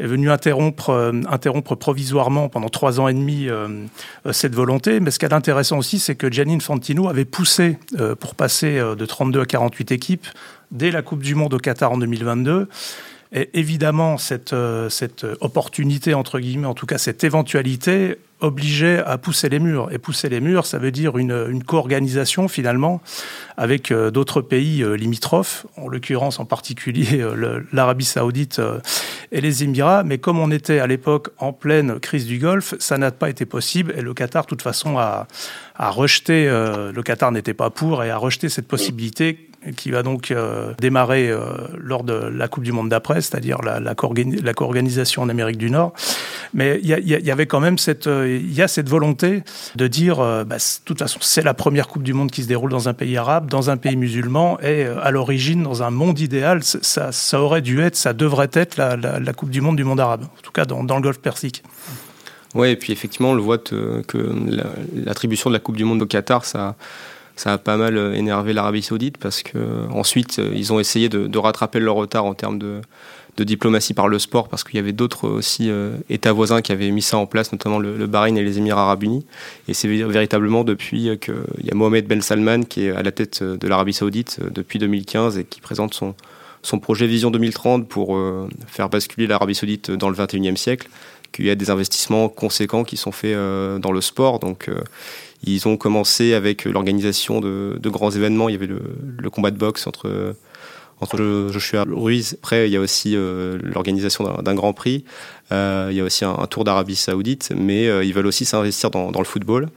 euh, 0.00 1.22
interrompre 1.28 1.74
provisoirement 1.76 2.48
pendant 2.48 2.68
trois 2.68 3.00
ans 3.00 3.08
et 3.08 3.14
demi 3.14 3.48
euh, 3.48 3.68
cette 4.32 4.54
volonté. 4.54 5.00
Mais 5.00 5.10
ce 5.10 5.18
qui 5.18 5.24
est 5.24 5.32
intéressant 5.32 5.78
aussi, 5.78 5.98
c'est 5.98 6.14
que 6.14 6.30
Gianni 6.30 6.56
Infantino 6.56 7.08
avait 7.08 7.24
poussé 7.24 7.78
pour 8.20 8.34
passer 8.34 8.80
de 8.80 9.06
32 9.06 9.40
à 9.40 9.46
48 9.46 9.92
équipes 9.92 10.26
dès 10.70 10.90
la 10.90 11.02
Coupe 11.02 11.22
du 11.22 11.34
Monde 11.34 11.54
au 11.54 11.58
Qatar 11.58 11.92
en 11.92 11.98
2022. 11.98 12.68
Et 13.34 13.48
évidemment, 13.58 14.18
cette, 14.18 14.54
cette 14.90 15.26
opportunité, 15.40 16.14
entre 16.14 16.38
guillemets, 16.38 16.66
en 16.66 16.74
tout 16.74 16.86
cas 16.86 16.98
cette 16.98 17.24
éventualité, 17.24 18.18
obligé 18.42 18.98
à 18.98 19.18
pousser 19.18 19.48
les 19.48 19.58
murs. 19.58 19.88
Et 19.92 19.98
pousser 19.98 20.28
les 20.28 20.40
murs, 20.40 20.66
ça 20.66 20.78
veut 20.78 20.90
dire 20.90 21.16
une, 21.16 21.62
co-organisation 21.64 22.48
finalement 22.48 23.00
avec 23.56 23.90
euh, 23.90 24.10
d'autres 24.10 24.40
pays 24.40 24.82
euh, 24.82 24.94
limitrophes, 24.94 25.66
en 25.76 25.88
l'occurrence 25.88 26.40
en 26.40 26.44
particulier 26.44 27.20
euh, 27.20 27.60
l'Arabie 27.72 28.04
saoudite 28.04 28.60
et 29.30 29.40
les 29.40 29.64
Émirats. 29.64 30.02
Mais 30.02 30.18
comme 30.18 30.38
on 30.38 30.50
était 30.50 30.80
à 30.80 30.86
l'époque 30.86 31.30
en 31.38 31.52
pleine 31.52 32.00
crise 32.00 32.26
du 32.26 32.38
Golfe, 32.38 32.74
ça 32.78 32.98
n'a 32.98 33.10
pas 33.10 33.30
été 33.30 33.46
possible. 33.46 33.94
Et 33.96 34.02
le 34.02 34.14
Qatar, 34.14 34.44
de 34.44 34.48
toute 34.48 34.62
façon, 34.62 34.98
a 34.98 35.26
rejeté, 35.78 36.46
le 36.46 37.02
Qatar 37.02 37.32
n'était 37.32 37.54
pas 37.54 37.70
pour, 37.70 38.04
et 38.04 38.10
a 38.10 38.16
rejeté 38.16 38.48
cette 38.48 38.68
possibilité 38.68 39.48
qui 39.76 39.90
va 39.90 40.02
donc 40.02 40.30
euh, 40.30 40.72
démarrer 40.80 41.30
euh, 41.30 41.40
lors 41.78 42.02
de 42.02 42.14
la 42.14 42.48
Coupe 42.48 42.64
du 42.64 42.72
Monde 42.72 42.88
d'après, 42.88 43.20
c'est-à-dire 43.20 43.58
la, 43.62 43.94
co-organisation 43.94 45.22
en 45.22 45.28
Amérique 45.28 45.58
du 45.58 45.70
Nord. 45.70 45.92
Mais 46.54 46.80
il 46.82 46.88
y, 46.88 47.30
avait 47.30 47.46
quand 47.46 47.60
même 47.60 47.78
cette, 47.78 48.06
euh, 48.06 48.38
il 48.42 48.52
y 48.52 48.60
a 48.60 48.68
cette 48.68 48.88
volonté 48.88 49.42
de 49.76 49.86
dire, 49.86 50.16
bah, 50.16 50.56
de 50.56 50.84
toute 50.84 50.98
façon, 50.98 51.18
c'est 51.22 51.42
la 51.42 51.54
première 51.54 51.88
Coupe 51.88 52.02
du 52.02 52.12
Monde 52.12 52.30
qui 52.30 52.42
se 52.42 52.48
déroule 52.48 52.70
dans 52.70 52.88
un 52.88 52.94
pays 52.94 53.16
arabe, 53.16 53.48
dans 53.48 53.70
un 53.70 53.76
pays 53.76 53.96
musulman, 53.96 54.58
et 54.60 54.84
à 54.84 55.10
l'origine, 55.10 55.62
dans 55.62 55.82
un 55.82 55.90
monde 55.90 56.18
idéal, 56.20 56.62
ça, 56.62 57.40
aurait 57.40 57.62
dû 57.62 57.80
être, 57.80 57.96
ça 57.96 58.12
devrait 58.12 58.50
être 58.52 58.76
la, 58.76 58.96
la, 58.96 59.32
Coupe 59.32 59.50
du 59.50 59.60
Monde 59.60 59.76
du 59.76 59.84
monde 59.84 60.00
arabe, 60.00 60.24
en 60.24 60.42
tout 60.42 60.52
cas 60.52 60.64
dans, 60.64 60.84
dans 60.84 60.96
le 60.96 61.02
Golfe 61.02 61.20
Persique. 61.20 61.62
Oui, 62.54 62.68
et 62.68 62.76
puis 62.76 62.92
effectivement, 62.92 63.30
on 63.30 63.34
le 63.34 63.40
voit 63.40 63.58
que 63.58 64.04
l'attribution 64.92 65.48
de 65.48 65.54
la 65.54 65.60
Coupe 65.60 65.76
du 65.76 65.84
Monde 65.84 66.02
au 66.02 66.06
Qatar, 66.06 66.44
ça 66.44 66.76
ça 67.36 67.52
a 67.52 67.58
pas 67.58 67.76
mal 67.76 67.96
euh, 67.96 68.14
énervé 68.14 68.52
l'Arabie 68.52 68.82
Saoudite 68.82 69.18
parce 69.18 69.42
que 69.42 69.58
euh, 69.58 69.86
ensuite 69.90 70.38
euh, 70.38 70.52
ils 70.54 70.72
ont 70.72 70.80
essayé 70.80 71.08
de, 71.08 71.38
rattraper 71.38 71.80
leur 71.80 71.96
retard 71.96 72.24
en 72.24 72.34
termes 72.34 72.58
de, 72.58 72.80
diplomatie 73.38 73.94
par 73.94 74.08
le 74.08 74.18
sport 74.18 74.48
parce 74.48 74.62
qu'il 74.62 74.76
y 74.76 74.78
avait 74.78 74.92
d'autres 74.92 75.26
aussi 75.26 75.68
États 76.08 76.32
voisins 76.32 76.60
qui 76.60 76.70
avaient 76.70 76.92
mis 76.92 77.02
ça 77.02 77.16
en 77.16 77.26
place, 77.26 77.50
notamment 77.50 77.80
le, 77.80 78.06
Bahreïn 78.06 78.36
et 78.36 78.44
les 78.44 78.58
Émirats 78.58 78.82
arabes 78.82 79.02
unis. 79.02 79.26
Et 79.66 79.74
c'est 79.74 79.88
véritablement 79.88 80.62
depuis 80.62 81.18
qu'il 81.18 81.34
y 81.64 81.70
a 81.70 81.74
Mohamed 81.74 82.06
Ben 82.06 82.20
Salman 82.20 82.62
qui 82.62 82.84
est 82.86 82.90
à 82.92 83.02
la 83.02 83.10
tête 83.10 83.42
de 83.42 83.66
l'Arabie 83.66 83.94
saoudite 83.94 84.38
depuis 84.52 84.78
2015 84.78 85.38
et 85.38 85.44
qui 85.44 85.60
présente 85.60 85.92
son, 85.92 86.14
son 86.62 86.78
projet 86.78 87.06
Vision 87.06 87.30
2030 87.30 87.88
pour 87.88 88.18
faire 88.66 88.88
basculer 88.88 89.26
l'Arabie 89.26 89.54
saoudite 89.54 89.90
dans 89.90 90.08
le 90.08 90.16
21e 90.16 90.56
siècle, 90.56 90.88
qu'il 91.32 91.46
y 91.46 91.50
a 91.50 91.54
des 91.54 91.70
investissements 91.70 92.28
conséquents 92.28 92.84
qui 92.84 92.96
sont 92.96 93.12
faits 93.12 93.36
dans 93.80 93.92
le 93.92 94.00
sport. 94.00 94.38
Donc 94.38 94.70
ils 95.44 95.66
ont 95.66 95.76
commencé 95.76 96.34
avec 96.34 96.64
l'organisation 96.64 97.40
de, 97.40 97.78
grands 97.84 98.10
événements. 98.10 98.48
Il 98.48 98.52
y 98.52 98.56
avait 98.56 98.68
le, 98.68 99.30
combat 99.30 99.50
de 99.50 99.58
boxe 99.58 99.86
entre 99.86 100.24
Joshua 101.50 101.84
Ruiz. 101.88 102.36
Après, 102.38 102.68
il 102.68 102.72
y 102.72 102.76
a 102.76 102.80
aussi 102.80 103.16
euh, 103.16 103.58
l'organisation 103.62 104.24
d'un 104.40 104.54
Grand 104.54 104.72
Prix. 104.72 105.04
Euh, 105.50 105.88
il 105.90 105.96
y 105.96 106.00
a 106.00 106.04
aussi 106.04 106.24
un, 106.24 106.34
Tour 106.48 106.64
d'Arabie 106.64 106.96
Saoudite, 106.96 107.52
mais 107.56 107.88
euh, 107.88 108.04
ils 108.04 108.14
veulent 108.14 108.26
aussi 108.26 108.44
s'investir 108.44 108.90
dans, 108.90 109.10
le 109.10 109.24
football. 109.24 109.68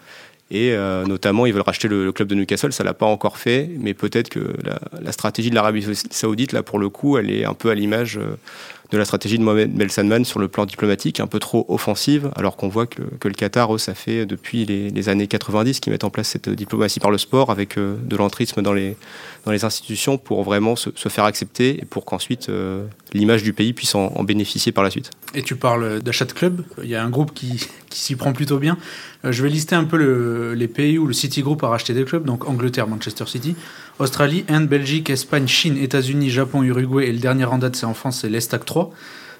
Et 0.52 0.76
notamment, 1.08 1.48
ils 1.48 1.54
veulent 1.54 1.64
racheter 1.64 1.88
le, 1.88 2.12
club 2.12 2.28
de 2.28 2.36
Newcastle. 2.36 2.72
Ça 2.72 2.84
l'a 2.84 2.94
pas 2.94 3.08
encore 3.08 3.38
fait, 3.38 3.70
mais 3.80 3.94
peut-être 3.96 4.30
que 4.30 4.54
la, 5.02 5.12
stratégie 5.12 5.50
de 5.50 5.56
l'Arabie 5.56 5.84
Saoudite, 6.12 6.52
là, 6.52 6.62
pour 6.62 6.78
le 6.78 6.90
coup, 6.90 7.18
elle 7.18 7.32
est 7.32 7.46
un 7.46 7.54
peu 7.54 7.72
à 7.72 7.76
l'image 7.76 8.20
de 8.92 8.98
la 8.98 9.06
stratégie 9.06 9.38
de 9.38 9.44
Mohamed 9.44 9.72
Ben 9.74 10.26
sur 10.26 10.40
le 10.40 10.48
plan 10.48 10.66
diplomatique, 10.66 11.20
un 11.20 11.28
peu 11.28 11.40
trop 11.40 11.66
offensive, 11.70 12.30
alors 12.36 12.56
qu'on 12.56 12.68
voit 12.68 12.86
que, 12.86 13.02
que, 13.20 13.28
le 13.28 13.34
Qatar, 13.34 13.74
eux, 13.74 13.78
ça 13.78 13.94
fait 13.94 14.26
depuis 14.26 14.66
les, 14.66 15.10
années 15.10 15.28
90 15.28 15.80
qu'ils 15.80 15.92
mettent 15.92 16.04
en 16.04 16.10
place 16.10 16.30
cette 16.30 16.50
diplomatie 16.50 17.00
par 17.00 17.12
le 17.12 17.18
sport 17.18 17.52
avec 17.52 17.78
euh, 17.78 17.96
de 18.04 18.16
l'entrisme 18.16 18.62
dans 18.62 18.74
les, 18.74 18.96
dans 19.46 19.52
les 19.52 19.66
institutions 19.66 20.18
pour 20.18 20.44
vraiment 20.44 20.76
se, 20.76 20.90
faire 21.10 21.26
accepter 21.26 21.82
et 21.82 21.86
pour 21.86 22.06
qu'ensuite 22.06 22.50
euh, 22.50 22.86
l'image 23.14 23.44
du 23.44 23.54
pays 23.54 23.74
puisse 23.74 23.94
en, 23.96 24.08
en, 24.16 24.24
bénéficier 24.24 24.72
par 24.72 24.84
la 24.84 24.90
suite. 24.90 25.12
Et 25.34 25.44
tu 25.44 25.56
parles 25.56 26.02
d'achat 26.02 26.26
de 26.26 26.32
club, 26.32 26.64
il 26.82 26.90
y 26.90 26.96
a 26.96 27.04
un 27.04 27.10
groupe 27.10 27.34
qui, 27.34 27.68
qui 27.96 28.02
s'y 28.02 28.16
prend 28.16 28.34
plutôt 28.34 28.60
bien. 28.60 28.78
Euh, 29.24 29.32
je 29.32 29.42
vais 29.42 29.50
lister 29.50 29.76
un 29.76 29.86
peu 29.86 29.98
le, 29.98 30.54
les 30.54 30.68
pays 30.68 30.98
où 30.98 31.08
le 31.08 31.14
City 31.14 31.42
Group 31.42 31.64
a 31.64 31.70
racheté 31.70 31.94
des 31.94 32.04
clubs, 32.04 32.26
donc 32.26 32.48
Angleterre, 32.48 32.88
Manchester 32.88 33.26
City, 33.26 33.56
Australie, 34.00 34.46
Inde, 34.50 34.68
Belgique, 34.68 35.10
Espagne, 35.10 35.48
Chine, 35.48 35.78
États-Unis, 35.78 36.30
Japon, 36.30 36.64
Uruguay 36.64 37.08
et 37.08 37.12
le 37.12 37.20
dernier 37.20 37.46
en 37.46 37.58
date 37.58 37.76
c'est 37.76 37.86
en 37.86 37.94
France, 37.94 38.20
c'est 38.22 38.30
l'Estac 38.30 38.66
3. 38.66 38.94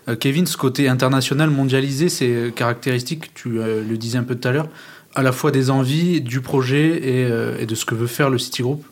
Euh, 0.08 0.16
Kevin, 0.16 0.46
ce 0.46 0.58
côté 0.58 0.88
international 0.88 1.50
mondialisé, 1.50 2.10
ces 2.10 2.54
caractéristiques, 2.56 3.34
tu 3.34 3.60
euh, 3.60 3.84
le 3.84 3.98
disais 3.98 4.18
un 4.18 4.24
peu 4.24 4.36
tout 4.36 4.48
à 4.48 4.52
l'heure, 4.52 4.68
à 5.16 5.24
la 5.24 5.32
fois 5.32 5.52
des 5.52 5.70
envies, 5.70 6.22
du 6.22 6.42
projet 6.42 6.98
et, 6.98 7.26
euh, 7.26 7.66
de 7.66 7.76
ce 7.76 7.86
que 7.86 7.96
veut 7.96 8.08
faire 8.08 8.30
le 8.30 8.38
City 8.38 8.62
Group 8.62 8.86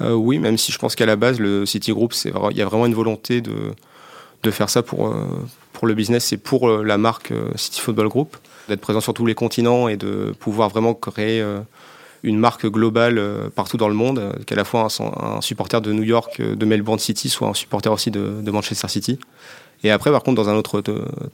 Oui, 0.00 0.38
même 0.38 0.58
si 0.58 0.72
je 0.72 0.78
pense 0.78 0.94
qu'à 0.94 1.06
la 1.06 1.16
base, 1.16 1.38
le 1.38 1.66
City 1.66 1.92
Group, 1.92 2.14
il 2.24 2.56
y 2.56 2.62
a 2.62 2.66
vraiment 2.66 2.86
une 2.86 2.94
volonté 2.94 3.40
de, 3.40 4.50
faire 4.50 4.70
ça 4.70 4.82
pour 4.82 5.14
le 5.82 5.94
business 5.94 6.32
et 6.32 6.36
pour 6.36 6.68
la 6.68 6.98
marque 6.98 7.32
City 7.54 7.80
Football 7.80 8.08
Group, 8.08 8.36
d'être 8.68 8.80
présent 8.80 9.00
sur 9.00 9.14
tous 9.14 9.26
les 9.26 9.34
continents 9.34 9.88
et 9.88 9.96
de 9.96 10.34
pouvoir 10.38 10.68
vraiment 10.68 10.94
créer 10.94 11.42
une 12.22 12.38
marque 12.38 12.66
globale 12.66 13.18
euh, 13.18 13.48
partout 13.50 13.76
dans 13.76 13.88
le 13.88 13.94
monde, 13.94 14.18
euh, 14.18 14.32
qu'à 14.46 14.54
la 14.54 14.64
fois 14.64 14.86
un, 15.00 15.40
supporter 15.40 15.80
de 15.80 15.92
New 15.92 16.02
York, 16.02 16.36
euh, 16.40 16.54
de 16.54 16.64
Melbourne 16.64 16.98
City, 16.98 17.28
soit 17.28 17.48
un 17.48 17.54
supporter 17.54 17.92
aussi 17.92 18.10
de, 18.10 18.50
Manchester 18.50 18.88
City. 18.88 19.18
Et 19.84 19.90
après, 19.90 20.10
par 20.10 20.22
contre, 20.22 20.36
dans 20.36 20.48
un 20.48 20.54
autre 20.54 20.80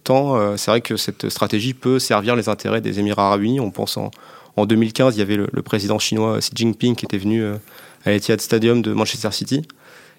temps, 0.04 0.56
c'est 0.56 0.70
vrai 0.70 0.80
que 0.80 0.96
cette 0.96 1.28
stratégie 1.28 1.74
peut 1.74 1.98
servir 1.98 2.34
les 2.34 2.48
intérêts 2.48 2.80
des 2.80 2.98
Émirats 2.98 3.26
arabes 3.26 3.42
unis. 3.42 3.60
On 3.60 3.70
pense 3.70 3.98
en, 3.98 4.10
en 4.56 4.64
2015, 4.64 5.16
il 5.16 5.18
y 5.18 5.22
avait 5.22 5.36
le, 5.36 5.62
président 5.62 5.98
chinois 5.98 6.38
Xi 6.38 6.52
Jinping 6.54 6.94
qui 6.96 7.04
était 7.04 7.18
venu 7.18 7.44
à 7.44 8.10
l'Etihad 8.10 8.40
Stadium 8.40 8.80
de 8.80 8.94
Manchester 8.94 9.32
City. 9.32 9.68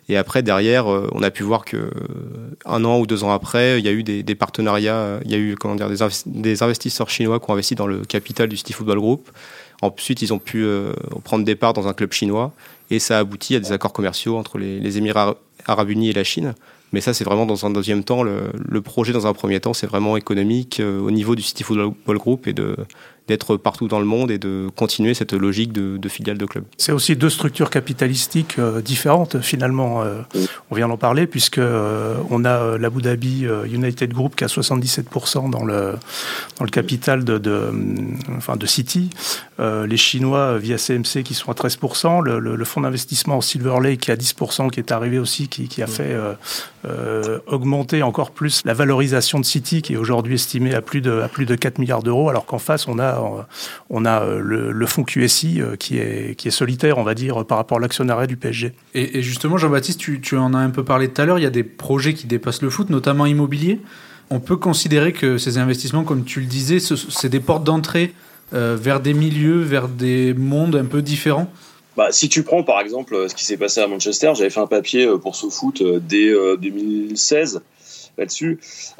Et 0.09 0.17
après, 0.17 0.41
derrière, 0.41 0.87
on 0.87 1.21
a 1.21 1.29
pu 1.29 1.43
voir 1.43 1.63
que 1.63 1.91
un 2.65 2.83
an 2.83 2.99
ou 2.99 3.05
deux 3.05 3.23
ans 3.23 3.31
après, 3.31 3.79
il 3.79 3.85
y 3.85 3.87
a 3.87 3.91
eu 3.91 4.01
des, 4.01 4.35
partenariats, 4.35 5.19
il 5.23 5.31
y 5.31 5.35
a 5.35 5.37
eu 5.37 5.55
comment 5.55 5.75
dire, 5.75 5.87
des, 6.25 6.63
investisseurs 6.63 7.11
chinois 7.11 7.39
qui 7.39 7.49
ont 7.49 7.53
investi 7.53 7.75
dans 7.75 7.85
le 7.85 7.99
capital 7.99 8.49
du 8.49 8.57
City 8.57 8.73
Football 8.73 8.97
Group. 8.97 9.29
Ensuite, 9.81 10.21
ils 10.21 10.33
ont 10.33 10.39
pu 10.39 10.63
euh, 10.63 10.91
prendre 11.23 11.45
des 11.45 11.55
parts 11.55 11.73
dans 11.73 11.87
un 11.87 11.93
club 11.93 12.11
chinois 12.11 12.51
et 12.89 12.99
ça 12.99 13.17
a 13.17 13.19
abouti 13.19 13.55
à 13.55 13.59
des 13.59 13.71
accords 13.71 13.93
commerciaux 13.93 14.37
entre 14.37 14.57
les, 14.57 14.97
Émirats 14.97 15.37
arabes 15.65 15.89
unis 15.89 16.09
et 16.09 16.13
la 16.13 16.23
Chine. 16.23 16.53
Mais 16.91 17.01
ça, 17.01 17.13
c'est 17.13 17.23
vraiment 17.23 17.45
dans 17.45 17.65
un 17.65 17.69
deuxième 17.69 18.03
temps. 18.03 18.23
Le, 18.23 18.81
projet, 18.81 19.13
dans 19.13 19.27
un 19.27 19.33
premier 19.33 19.59
temps, 19.59 19.73
c'est 19.73 19.87
vraiment 19.87 20.17
économique 20.17 20.79
euh, 20.79 20.99
au 20.99 21.11
niveau 21.11 21.35
du 21.35 21.43
City 21.43 21.63
Football 21.63 22.17
Group 22.17 22.47
et 22.47 22.53
de, 22.53 22.75
d'être 23.29 23.57
partout 23.57 23.87
dans 23.87 23.99
le 23.99 24.05
monde 24.05 24.31
et 24.31 24.39
de 24.39 24.69
continuer 24.75 25.13
cette 25.13 25.33
logique 25.33 25.71
de, 25.71 25.97
de 25.97 26.09
filiale 26.09 26.37
de 26.39 26.45
club. 26.45 26.63
C'est 26.77 26.91
aussi 26.91 27.15
deux 27.15 27.29
structures 27.29 27.69
capitalistiques 27.69 28.57
euh, 28.57 28.81
différentes 28.81 29.39
finalement. 29.41 30.01
Euh, 30.01 30.21
on 30.71 30.75
vient 30.75 30.87
d'en 30.87 30.97
parler 30.97 31.27
puisque 31.27 31.59
euh, 31.59 32.15
on 32.31 32.43
a 32.43 32.77
l'Abu 32.79 33.03
Dhabi 33.03 33.45
United 33.71 34.13
Group 34.13 34.35
qui 34.35 34.43
a 34.43 34.47
77% 34.47 35.51
dans 35.51 35.63
le 35.63 35.93
dans 36.57 36.65
le 36.65 36.71
capital 36.71 37.23
de, 37.23 37.37
de 37.37 37.71
enfin 38.35 38.55
de 38.55 38.65
City, 38.65 39.11
les 39.59 39.97
Chinois 39.97 40.57
via 40.57 40.77
CMC 40.77 41.23
qui 41.23 41.33
sont 41.33 41.51
à 41.51 41.53
13%, 41.53 42.23
le, 42.23 42.39
le, 42.39 42.65
fonds 42.65 42.81
d'investissement 42.81 43.41
Silver 43.41 43.77
Lake 43.81 44.01
qui 44.01 44.11
a 44.11 44.15
10% 44.15 44.69
qui 44.69 44.79
est 44.79 44.91
arrivé 44.91 45.19
aussi 45.19 45.47
qui, 45.47 45.67
qui 45.67 45.83
a 45.83 45.87
fait 45.87 46.15
augmenter 47.47 48.01
encore 48.03 48.31
plus 48.31 48.61
la 48.65 48.73
valorisation 48.73 49.39
de 49.39 49.45
City 49.45 49.81
qui 49.81 49.93
est 49.93 49.97
aujourd'hui 49.97 50.35
estimée 50.35 50.73
à 50.73 50.81
plus 50.81 51.01
de 51.01 51.21
à 51.21 51.27
plus 51.27 51.45
de 51.45 51.55
4 51.55 51.77
milliards 51.77 52.03
d'euros 52.03 52.29
alors 52.29 52.45
qu'en 52.45 52.59
face 52.59 52.87
on 52.87 52.99
a 52.99 53.18
on 53.89 54.05
a 54.05 54.21
euh, 54.21 54.39
le, 54.41 54.85
fonds 54.85 55.03
QSI 55.03 55.61
euh, 55.61 55.75
qui 55.75 55.97
est, 55.97 56.35
qui 56.37 56.47
est 56.47 56.51
solitaire, 56.51 56.97
on 56.97 57.03
va 57.03 57.13
dire, 57.13 57.45
par 57.45 57.57
rapport 57.57 57.77
à 57.77 57.81
l'actionnariat 57.81 58.27
du 58.27 58.37
PSG. 58.37 58.73
Et, 58.93 59.21
justement, 59.21 59.57
Jean-Baptiste, 59.57 59.99
tu, 59.99 60.37
en 60.37 60.53
as 60.53 60.59
un 60.59 60.69
peu 60.69 60.83
parlé 60.83 61.09
tout 61.09 61.21
à 61.21 61.25
l'heure, 61.25 61.39
il 61.39 61.43
y 61.43 61.47
a 61.47 61.51
des 61.51 61.63
projets 61.63 62.13
qui 62.13 62.27
dépassent 62.27 62.61
le 62.61 62.69
foot, 62.69 62.89
notamment 62.89 63.25
immobilier. 63.25 63.79
On 64.29 64.39
peut 64.39 64.57
considérer 64.57 65.11
que 65.11 65.37
ces 65.37 65.57
investissements, 65.57 66.03
comme 66.03 66.23
tu 66.23 66.39
le 66.39 66.45
disais, 66.45 66.79
c'est 66.79 67.29
des 67.29 67.39
portes 67.39 67.63
d'entrée 67.63 68.13
euh, 68.53 68.77
vers 68.79 68.99
des 68.99 69.13
milieux, 69.13 69.61
vers 69.61 69.87
des 69.87 70.33
mondes 70.33 70.75
un 70.75 70.85
peu 70.85 71.01
différents 71.01 71.51
bah, 71.97 72.09
si 72.11 72.29
tu 72.29 72.43
prends 72.43 72.63
par 72.63 72.79
exemple 72.79 73.27
ce 73.27 73.35
qui 73.35 73.43
s'est 73.43 73.57
passé 73.57 73.81
à 73.81 73.87
Manchester, 73.87 74.31
j'avais 74.33 74.51
fait 74.51 74.61
un 74.61 74.67
papier 74.67 75.05
pour 75.21 75.35
SoFoot 75.35 75.83
dès 76.07 76.31
2016 76.57 77.61
là-dessus. 78.19 78.59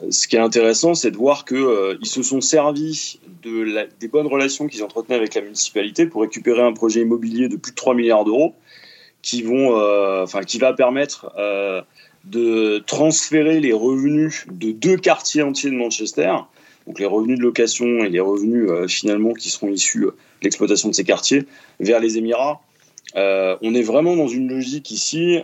Ce 0.10 0.28
qui 0.28 0.36
est 0.36 0.40
intéressant, 0.40 0.96
c'est 0.96 1.12
de 1.12 1.18
voir 1.18 1.46
qu'ils 1.46 1.98
se 2.04 2.24
sont 2.24 2.42
servis 2.42 3.20
de 3.44 3.88
des 4.00 4.08
bonnes 4.08 4.28
relations 4.28 4.68
qu'ils 4.68 4.84
entretenaient 4.84 5.18
avec 5.18 5.36
la 5.36 5.42
municipalité 5.42 6.06
pour 6.06 6.22
récupérer 6.22 6.62
un 6.62 6.74
projet 6.74 7.02
immobilier 7.02 7.48
de 7.50 7.58
plus 7.58 7.72
de 7.72 7.76
3 7.76 7.94
milliards 7.94 8.26
d'euros 8.26 8.56
qui, 9.22 9.44
vont, 9.44 9.76
enfin, 10.24 10.44
qui 10.44 10.58
va 10.58 10.74
permettre 10.74 11.30
de 12.26 12.80
transférer 12.86 13.60
les 13.60 13.74
revenus 13.74 14.46
de 14.52 14.72
deux 14.72 14.98
quartiers 14.98 15.42
entiers 15.42 15.72
de 15.72 15.76
Manchester, 15.76 16.34
donc 16.88 17.00
les 17.00 17.06
revenus 17.06 17.38
de 17.38 17.44
location 17.44 17.86
et 18.04 18.10
les 18.10 18.20
revenus 18.20 18.70
euh, 18.70 18.88
finalement 18.88 19.34
qui 19.34 19.50
seront 19.50 19.70
issus 19.70 20.06
euh, 20.06 20.12
de 20.12 20.44
l'exploitation 20.44 20.90
de 20.90 20.96
ces 20.96 21.04
quartiers, 21.04 21.46
vers 21.80 22.00
les 22.00 22.18
Émirats. 22.18 22.62
Euh, 23.16 23.58
on 23.62 23.74
est 23.74 23.82
vraiment 23.82 24.16
dans 24.16 24.28
une 24.28 24.50
logique 24.50 24.92
ici, 24.92 25.40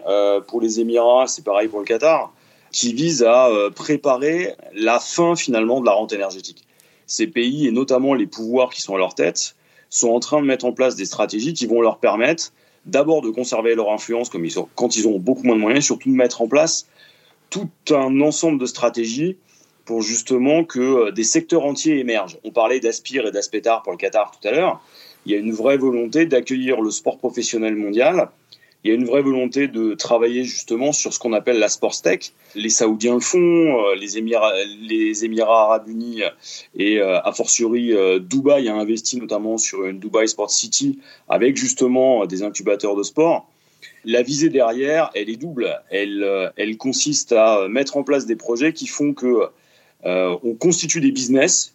pour 0.48 0.62
les 0.62 0.80
Émirats, 0.80 1.26
c'est 1.28 1.44
pareil 1.44 1.68
pour 1.68 1.80
le 1.80 1.86
Qatar, 1.86 2.32
qui 2.76 2.94
vise 2.94 3.24
à 3.24 3.50
préparer 3.74 4.54
la 4.74 5.00
fin 5.00 5.38
finalement 5.38 5.80
de 5.80 5.86
la 5.86 5.94
rente 5.94 6.12
énergétique. 6.12 6.66
Ces 7.08 7.26
pays, 7.26 7.68
et 7.68 7.72
notamment 7.72 8.14
les 8.14 8.28
pouvoirs 8.28 8.70
qui 8.70 8.82
sont 8.82 8.96
à 8.96 8.98
leur 8.98 9.16
tête, 9.16 9.56
sont 9.90 10.10
en 10.10 10.20
train 10.20 10.42
de 10.42 10.46
mettre 10.46 10.66
en 10.66 10.74
place 10.74 10.98
des 10.98 11.06
stratégies 11.06 11.54
qui 11.54 11.68
vont 11.68 11.80
leur 11.80 12.00
permettre 12.00 12.52
d'abord 12.86 13.22
de 13.22 13.30
conserver 13.30 13.76
leur 13.76 13.94
influence 13.94 14.30
comme 14.30 14.44
ils 14.44 14.54
quand 14.76 14.98
ils 14.98 15.08
ont 15.08 15.20
beaucoup 15.20 15.44
moins 15.44 15.56
de 15.56 15.62
moyens, 15.62 15.86
surtout 15.86 16.10
de 16.10 16.16
mettre 16.16 16.42
en 16.42 16.50
place 16.50 16.88
tout 17.50 17.70
un 17.92 18.20
ensemble 18.20 18.60
de 18.60 18.66
stratégies 18.66 19.38
pour 19.86 20.02
justement 20.02 20.66
que 20.66 20.80
euh, 20.80 21.12
des 21.12 21.24
secteurs 21.24 21.64
entiers 21.64 22.00
émergent. 22.00 22.40
On 22.44 22.52
parlait 22.52 22.82
d'Aspire 22.82 23.26
et 23.26 23.32
d'Aspetar 23.32 23.84
pour 23.84 23.94
le 23.94 23.98
Qatar 23.98 24.32
tout 24.32 24.46
à 24.46 24.52
l'heure. 24.52 24.82
Il 25.26 25.32
y 25.32 25.36
a 25.36 25.38
une 25.38 25.54
vraie 25.54 25.78
volonté 25.78 26.26
d'accueillir 26.26 26.82
le 26.82 26.92
sport 26.92 27.20
professionnel 27.20 27.78
mondial 27.78 28.30
il 28.86 28.90
y 28.90 28.92
a 28.92 28.94
une 28.94 29.06
vraie 29.06 29.24
volonté 29.24 29.68
de 29.68 29.96
travailler 29.96 30.44
justement 30.44 30.92
sur 30.92 31.12
ce 31.12 31.18
qu'on 31.18 31.34
appelle 31.34 31.58
la 31.58 31.70
sports 31.70 32.00
tech. 32.04 32.34
Les 32.54 32.70
Saoudiens 32.70 33.16
le 33.16 33.20
font, 33.20 33.40
euh, 33.40 33.96
les 33.96 34.20
Émirats, 34.20 34.54
les 34.80 35.26
Émirats 35.26 35.64
arabes 35.64 35.88
unis 35.88 36.22
et 36.76 37.00
euh, 37.00 37.20
a 37.20 37.34
fortiori 37.34 37.94
euh, 37.94 38.20
Dubaï 38.20 38.70
a 38.70 38.76
investi 38.76 39.18
notamment 39.18 39.58
sur 39.58 39.86
une 39.86 39.98
Dubai 39.98 40.28
Sport 40.28 40.52
City 40.52 41.00
avec 41.28 41.58
justement 41.58 42.28
des 42.28 42.44
incubateurs 42.44 42.96
de 42.96 43.02
sport. 43.02 43.50
La 44.04 44.22
visée 44.22 44.50
derrière, 44.50 45.10
elle 45.16 45.32
est 45.32 45.38
double. 45.38 45.82
Elle, 45.90 46.78
consiste 46.78 47.32
à 47.32 47.68
mettre 47.68 47.98
en 47.98 48.04
place 48.04 48.28
des 48.28 48.36
projets 48.36 48.72
qui 48.72 48.86
font 48.86 49.16
que 49.16 49.48
on 50.04 50.54
constitue 50.60 51.02
des 51.02 51.12
business 51.12 51.74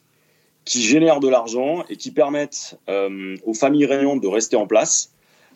qui 0.65 0.81
génèrent 0.81 1.19
de 1.19 1.29
l'argent 1.29 1.83
et 1.89 1.97
qui 1.97 2.13
permettent 2.13 2.79
aux 2.87 3.55
familles 3.55 3.87
réunions 3.87 4.17
de 4.17 4.29
rester 4.29 4.55
en 4.55 4.69
place 4.69 5.11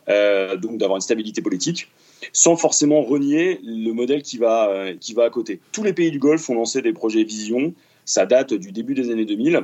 euh, 0.09 0.57
donc 0.57 0.77
d'avoir 0.79 0.97
une 0.97 1.03
stabilité 1.03 1.41
politique, 1.41 1.89
sans 2.33 2.57
forcément 2.57 3.03
renier 3.03 3.61
le 3.65 3.93
modèle 3.93 4.23
qui 4.23 4.37
va, 4.37 4.69
euh, 4.69 4.95
qui 5.01 5.15
va 5.15 5.25
à 5.25 5.31
côté. 5.31 5.61
Tous 5.73 5.83
les 5.83 5.93
pays 5.93 6.11
du 6.11 6.19
Golfe 6.19 6.49
ont 6.51 6.55
lancé 6.55 6.83
des 6.83 6.93
projets 6.93 7.25
Vision, 7.25 7.73
ça 8.05 8.27
date 8.27 8.53
du 8.53 8.71
début 8.71 8.95
des 8.95 9.11
années 9.11 9.25
2000. 9.25 9.63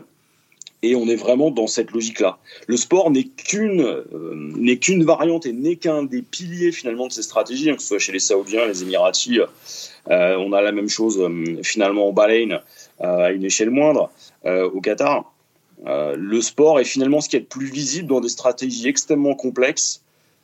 Et 0.82 0.96
on 0.96 1.06
est 1.08 1.16
vraiment 1.16 1.50
dans 1.50 1.66
cette 1.66 1.90
logique-là. 1.90 2.38
Le 2.66 2.78
sport 2.78 3.10
n'est 3.10 3.24
qu'une 3.24 3.82
euh, 3.82 4.76
qu'une 4.76 5.04
variante 5.04 5.44
et 5.44 5.52
n'est 5.52 5.76
qu'un 5.76 6.04
des 6.04 6.22
piliers 6.22 6.72
finalement 6.72 7.06
de 7.06 7.12
ces 7.12 7.20
stratégies, 7.20 7.68
hein, 7.68 7.74
que 7.74 7.82
ce 7.82 7.88
soit 7.88 7.98
chez 7.98 8.12
les 8.12 8.18
Saoudiens, 8.18 8.66
les 8.66 8.82
Émiratis. 8.82 9.40
on 10.06 10.52
a 10.54 10.62
la 10.62 10.72
même 10.72 10.88
chose 10.88 11.22
finalement 11.62 12.06
au 12.06 12.12
Bahreïn 12.12 12.62
à 12.98 13.30
une 13.30 13.44
échelle 13.44 13.68
moindre, 13.68 14.10
au 14.46 14.80
Qatar. 14.80 15.30
le 15.84 16.40
sport 16.40 16.80
est 16.80 16.84
finalement 16.84 17.20
ce 17.20 17.28
qui 17.28 17.36
est 17.36 17.40
le 17.40 17.44
plus 17.44 17.66
visible 17.66 18.08
dans 18.08 18.22
des 18.22 18.30
stratégies 18.30 18.88
extrêmement 18.88 19.34
complexes 19.34 20.00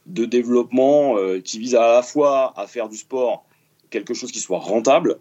de 0.07 0.25
développement 0.25 1.19
euh, 1.19 1.41
qui 1.41 1.59
vise 1.59 1.75
à 1.75 1.93
la 1.93 2.03
fois 2.03 2.53
à 2.57 2.67
faire 2.67 2.89
du 2.89 2.97
sport 2.97 3.45
quelque 3.91 4.15
chose 4.15 4.33
qui 4.33 4.41
soit 4.41 4.59
rentable, 4.59 5.19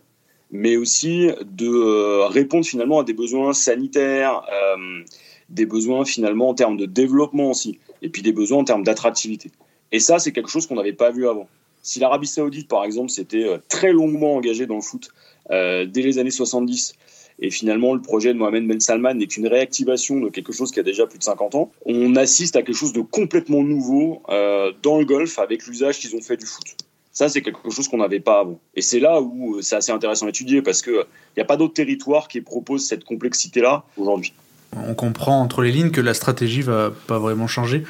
mais 0.52 0.78
aussi 0.78 1.30
de 1.44 1.68
euh, 1.68 2.28
répondre 2.28 2.66
finalement 2.66 3.00
à 3.00 3.04
des 3.04 3.14
besoins 3.14 3.54
sanitaires, 3.54 4.44
euh, 4.52 5.04
des 5.50 5.66
besoins 5.66 6.06
finalement 6.06 6.50
en 6.50 6.54
termes 6.54 6.78
de 6.78 6.86
développement 6.86 7.52
aussi, 7.52 7.80
et 8.02 8.10
puis 8.10 8.22
des 8.22 8.32
besoins 8.32 8.60
en 8.60 8.64
termes 8.64 8.84
d'attractivité. 8.84 9.52
Et 9.92 10.00
ça, 10.00 10.20
c'est 10.20 10.32
quelque 10.32 10.50
chose 10.50 10.68
qu'on 10.68 10.76
n'avait 10.76 10.94
pas 10.94 11.12
vu 11.12 11.28
avant. 11.28 11.48
Si 11.82 12.00
l'Arabie 12.00 12.28
Saoudite, 12.28 12.68
par 12.68 12.84
exemple, 12.84 13.12
s'était 13.12 13.46
très 13.70 13.92
longuement 13.92 14.36
engagée 14.36 14.66
dans 14.66 14.76
le 14.76 14.82
foot 14.82 15.10
dès 15.50 16.02
les 16.02 16.18
années 16.18 16.32
70 16.32 16.96
et 17.40 17.52
finalement, 17.52 17.94
le 17.94 18.02
projet 18.02 18.34
de 18.34 18.38
Mohamed 18.38 18.66
Ben 18.68 18.80
Salman 18.80 19.14
n'est 19.16 19.28
qu'une 19.28 19.48
réactivation 19.48 20.20
de 20.20 20.30
quelque 20.30 20.54
chose 20.54 20.72
qui 20.72 20.80
a 20.80 20.84
déjà 20.84 21.06
plus 21.06 21.20
de 21.20 21.24
50 21.24 21.56
ans. 21.56 21.72
On 21.86 22.16
assiste 22.16 22.56
à 22.56 22.62
quelque 22.62 22.78
chose 22.78 22.94
de 22.94 23.02
complètement 23.02 23.62
nouveau 23.62 24.22
euh, 24.30 24.72
dans 24.84 24.98
le 24.98 25.06
golf 25.06 25.38
avec 25.40 25.66
l'usage 25.68 26.00
qu'ils 26.00 26.16
ont 26.16 26.22
fait 26.22 26.38
du 26.38 26.46
foot. 26.46 26.66
Ça, 27.12 27.30
c'est 27.30 27.42
quelque 27.42 27.70
chose 27.70 27.88
qu'on 27.88 27.98
n'avait 27.98 28.20
pas 28.20 28.42
avant. 28.42 28.60
Et 28.76 28.82
c'est 28.82 29.00
là 29.00 29.22
où 29.22 29.58
euh, 29.58 29.62
c'est 29.62 29.76
assez 29.76 29.92
intéressant 29.92 30.28
à 30.28 30.30
étudier 30.30 30.62
parce 30.62 30.82
qu'il 30.82 31.06
n'y 31.36 31.44
a 31.44 31.46
pas 31.46 31.58
d'autres 31.58 31.74
territoires 31.74 32.28
qui 32.28 32.42
proposent 32.42 32.86
cette 32.86 33.04
complexité-là 33.04 33.84
aujourd'hui. 33.98 34.34
On 34.76 34.94
comprend 34.94 35.42
entre 35.42 35.62
les 35.62 35.72
lignes 35.72 35.92
que 35.92 36.02
la 36.02 36.14
stratégie 36.14 36.62
va 36.62 36.92
pas 37.08 37.20
vraiment 37.20 37.48
changer. 37.48 37.84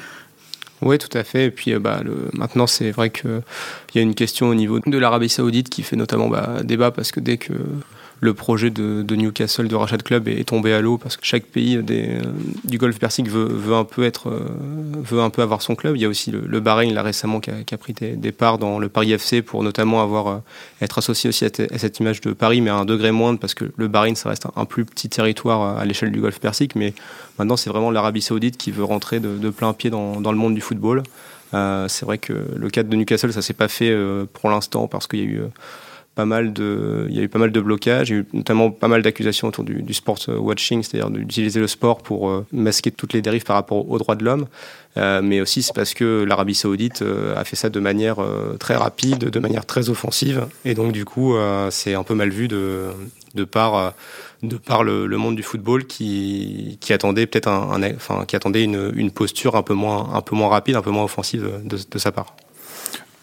Oui, 0.82 0.98
tout 0.98 1.16
à 1.16 1.24
fait. 1.24 1.46
Et 1.46 1.50
puis 1.50 1.72
euh, 1.72 1.78
bah, 1.78 2.00
le, 2.04 2.30
maintenant, 2.32 2.66
c'est 2.66 2.90
vrai 2.90 3.10
qu'il 3.10 3.42
y 3.94 3.98
a 3.98 4.02
une 4.02 4.14
question 4.14 4.48
au 4.48 4.54
niveau 4.54 4.80
de 4.80 4.98
l'Arabie 4.98 5.28
Saoudite 5.28 5.70
qui 5.70 5.82
fait 5.82 5.96
notamment 5.96 6.28
bah, 6.28 6.62
débat 6.64 6.90
parce 6.90 7.12
que 7.12 7.20
dès 7.20 7.36
que 7.36 7.52
le 8.20 8.34
projet 8.34 8.70
de, 8.70 9.04
Newcastle 9.14 9.68
de 9.68 9.74
rachat 9.74 9.98
de 9.98 10.02
club 10.02 10.28
est, 10.28 10.44
tombé 10.44 10.72
à 10.72 10.80
l'eau 10.80 10.96
parce 10.96 11.16
que 11.16 11.24
chaque 11.24 11.44
pays 11.44 11.82
des, 11.82 12.18
du 12.64 12.78
Golfe 12.78 12.98
Persique 12.98 13.28
veut, 13.28 13.74
un 13.74 13.84
peu 13.84 14.04
être, 14.04 14.30
euh, 14.30 14.46
veut 15.02 15.20
un 15.20 15.30
peu 15.30 15.42
avoir 15.42 15.60
son 15.60 15.74
club. 15.74 15.96
Il 15.96 16.02
y 16.02 16.04
a 16.04 16.08
aussi 16.08 16.30
le, 16.30 16.60
Bahreïn 16.60 16.94
là 16.94 17.02
récemment 17.02 17.40
qui 17.40 17.50
a, 17.50 17.78
pris 17.78 17.92
des, 17.92 18.32
parts 18.32 18.58
dans 18.58 18.78
le 18.78 18.88
Paris 18.88 19.12
FC 19.12 19.42
pour 19.42 19.62
notamment 19.62 20.02
avoir 20.02 20.28
euh, 20.28 20.38
être 20.80 20.98
associé 20.98 21.28
aussi 21.28 21.44
à, 21.44 21.48
cette 21.76 22.00
image 22.00 22.20
de 22.22 22.32
Paris, 22.32 22.60
mais 22.60 22.70
à 22.70 22.76
un 22.76 22.84
degré 22.84 23.12
moindre 23.12 23.38
parce 23.38 23.54
que 23.54 23.66
le 23.76 23.88
Bahreïn 23.88 24.14
ça 24.14 24.30
reste 24.30 24.46
un, 24.56 24.64
plus 24.64 24.84
petit 24.84 25.08
territoire 25.08 25.78
à 25.78 25.84
l'échelle 25.84 26.10
du 26.10 26.20
Golfe 26.20 26.40
Persique. 26.40 26.74
Mais 26.74 26.94
maintenant 27.38 27.56
c'est 27.56 27.70
vraiment 27.70 27.90
l'Arabie 27.90 28.22
Saoudite 28.22 28.56
qui 28.56 28.70
veut 28.70 28.84
rentrer 28.84 29.20
de, 29.20 29.50
plein 29.50 29.72
pied 29.74 29.90
dans, 29.90 30.18
le 30.18 30.38
monde 30.38 30.54
du 30.54 30.60
football. 30.62 31.02
Euh, 31.54 31.86
c'est 31.88 32.04
vrai 32.06 32.18
que 32.18 32.32
le 32.56 32.70
cadre 32.70 32.88
de 32.88 32.96
Newcastle, 32.96 33.32
ça 33.32 33.42
s'est 33.42 33.52
pas 33.52 33.68
fait 33.68 33.94
pour 34.32 34.48
l'instant 34.48 34.88
parce 34.88 35.06
qu'il 35.06 35.20
y 35.20 35.22
a 35.22 35.26
eu 35.26 35.42
pas 36.16 36.24
mal 36.24 36.54
de, 36.54 37.06
il 37.10 37.14
y 37.14 37.20
a 37.20 37.22
eu 37.22 37.28
pas 37.28 37.38
mal 37.38 37.52
de 37.52 37.60
blocages, 37.60 38.12
notamment 38.32 38.70
pas 38.70 38.88
mal 38.88 39.02
d'accusations 39.02 39.48
autour 39.48 39.64
du, 39.64 39.94
sport 39.94 40.18
watching, 40.28 40.82
c'est-à-dire 40.82 41.10
d'utiliser 41.10 41.60
le 41.60 41.66
sport 41.68 41.98
pour 41.98 42.30
euh, 42.30 42.46
masquer 42.52 42.90
toutes 42.90 43.12
les 43.12 43.20
dérives 43.20 43.44
par 43.44 43.54
rapport 43.54 43.88
aux 43.88 43.98
droits 43.98 44.16
de 44.16 44.24
l'homme. 44.24 44.46
Euh, 44.96 45.20
mais 45.22 45.42
aussi 45.42 45.62
c'est 45.62 45.74
parce 45.74 45.92
que 45.92 46.24
l'Arabie 46.24 46.54
Saoudite 46.54 47.02
euh, 47.02 47.36
a 47.36 47.44
fait 47.44 47.54
ça 47.54 47.68
de 47.68 47.78
manière 47.80 48.16
très 48.58 48.76
rapide, 48.76 49.28
de 49.28 49.38
manière 49.38 49.66
très 49.66 49.90
offensive, 49.90 50.46
et 50.64 50.72
donc 50.72 50.92
du 50.92 51.04
coup 51.04 51.34
c'est 51.68 51.94
un 51.94 52.02
peu 52.02 52.14
mal 52.14 52.30
vu 52.30 52.48
de, 52.48 52.86
de 53.34 53.44
par 53.44 53.92
de 54.42 54.56
par 54.56 54.84
le, 54.84 55.06
monde 55.18 55.36
du 55.36 55.42
football 55.42 55.84
qui, 55.84 56.78
qui 56.80 56.94
attendait 56.94 57.26
peut-être 57.26 57.48
un, 57.48 57.82
enfin 57.94 58.24
une, 58.54 59.10
posture 59.10 59.54
un 59.54 59.62
peu 59.62 59.74
moins 59.74 60.14
un 60.14 60.22
peu 60.22 60.34
moins 60.34 60.48
rapide, 60.48 60.76
un 60.76 60.82
peu 60.82 60.90
moins 60.90 61.04
offensive 61.04 61.46
de 61.62 61.98
sa 61.98 62.10
part. 62.10 62.34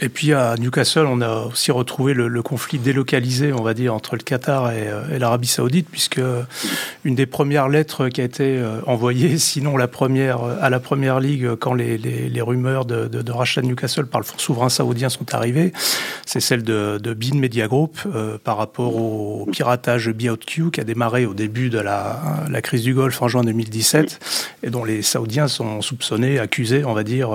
Et 0.03 0.09
puis 0.09 0.33
à 0.33 0.55
Newcastle, 0.57 1.05
on 1.05 1.21
a 1.21 1.45
aussi 1.45 1.71
retrouvé 1.71 2.13
le, 2.13 2.43
conflit 2.43 2.77
délocalisé, 2.77 3.53
on 3.53 3.63
va 3.63 3.73
dire, 3.73 3.93
entre 3.93 4.17
le 4.17 4.21
Qatar 4.21 4.69
et, 4.71 4.89
euh, 4.89 5.17
l'Arabie 5.17 5.47
Saoudite, 5.47 5.87
puisque 5.89 6.19
une 7.05 7.15
des 7.15 7.25
premières 7.25 7.69
lettres 7.69 8.09
qui 8.09 8.19
a 8.19 8.25
été 8.25 8.57
euh, 8.57 8.81
envoyée, 8.85 9.37
sinon 9.37 9.77
la 9.77 9.87
première 9.87 10.43
à 10.43 10.69
la 10.69 10.81
première 10.81 11.21
ligue, 11.21 11.55
quand 11.55 11.73
les, 11.73 12.41
rumeurs 12.41 12.83
de, 12.83 13.07
de, 13.07 13.31
rachat 13.31 13.61
de 13.61 13.67
Newcastle 13.67 14.05
par 14.05 14.19
le 14.19 14.25
fonds 14.25 14.37
souverain 14.37 14.67
saoudien 14.67 15.07
sont 15.07 15.33
arrivées, 15.33 15.71
c'est 16.25 16.41
celle 16.41 16.63
de, 16.63 16.99
de 17.01 17.13
Bean 17.13 17.37
Media 17.37 17.67
Group 17.67 17.99
euh, 18.05 18.37
par 18.43 18.57
rapport 18.57 18.97
au 18.97 19.47
piratage 19.53 20.09
BOutQ 20.09 20.71
qui 20.71 20.81
a 20.81 20.83
démarré 20.83 21.25
au 21.25 21.33
début 21.33 21.69
de 21.69 21.79
la, 21.79 22.19
crise 22.61 22.83
du 22.83 22.93
Golfe 22.93 23.21
en 23.21 23.29
juin 23.29 23.43
2017 23.43 24.19
et 24.63 24.69
dont 24.69 24.83
les 24.83 25.01
Saoudiens 25.01 25.47
sont 25.47 25.81
soupçonnés, 25.81 26.39
accusés, 26.39 26.83
on 26.83 26.93
va 26.93 27.03
dire, 27.03 27.29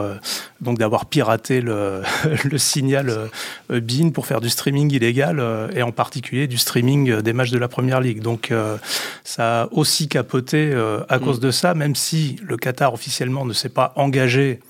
donc 0.60 0.76
d'avoir 0.76 1.06
piraté 1.06 1.62
le 1.62 2.02
signal 2.58 3.30
euh, 3.70 3.80
BIN 3.80 4.10
pour 4.10 4.26
faire 4.26 4.40
du 4.40 4.48
streaming 4.48 4.92
illégal 4.92 5.40
euh, 5.40 5.68
et 5.74 5.82
en 5.82 5.92
particulier 5.92 6.46
du 6.46 6.58
streaming 6.58 7.20
des 7.20 7.32
matchs 7.32 7.50
de 7.50 7.58
la 7.58 7.68
Première 7.68 8.00
Ligue. 8.00 8.20
Donc 8.20 8.50
euh, 8.50 8.76
ça 9.24 9.62
a 9.62 9.68
aussi 9.72 10.08
capoté 10.08 10.74
à 11.08 11.18
cause 11.18 11.38
mm. 11.38 11.42
de 11.42 11.50
ça, 11.50 11.74
même 11.74 11.94
si 11.94 12.36
le 12.42 12.56
Qatar 12.56 12.92
officiellement 12.92 13.44
ne 13.44 13.52
s'est 13.52 13.68
pas 13.68 13.92
engagé 13.96 14.60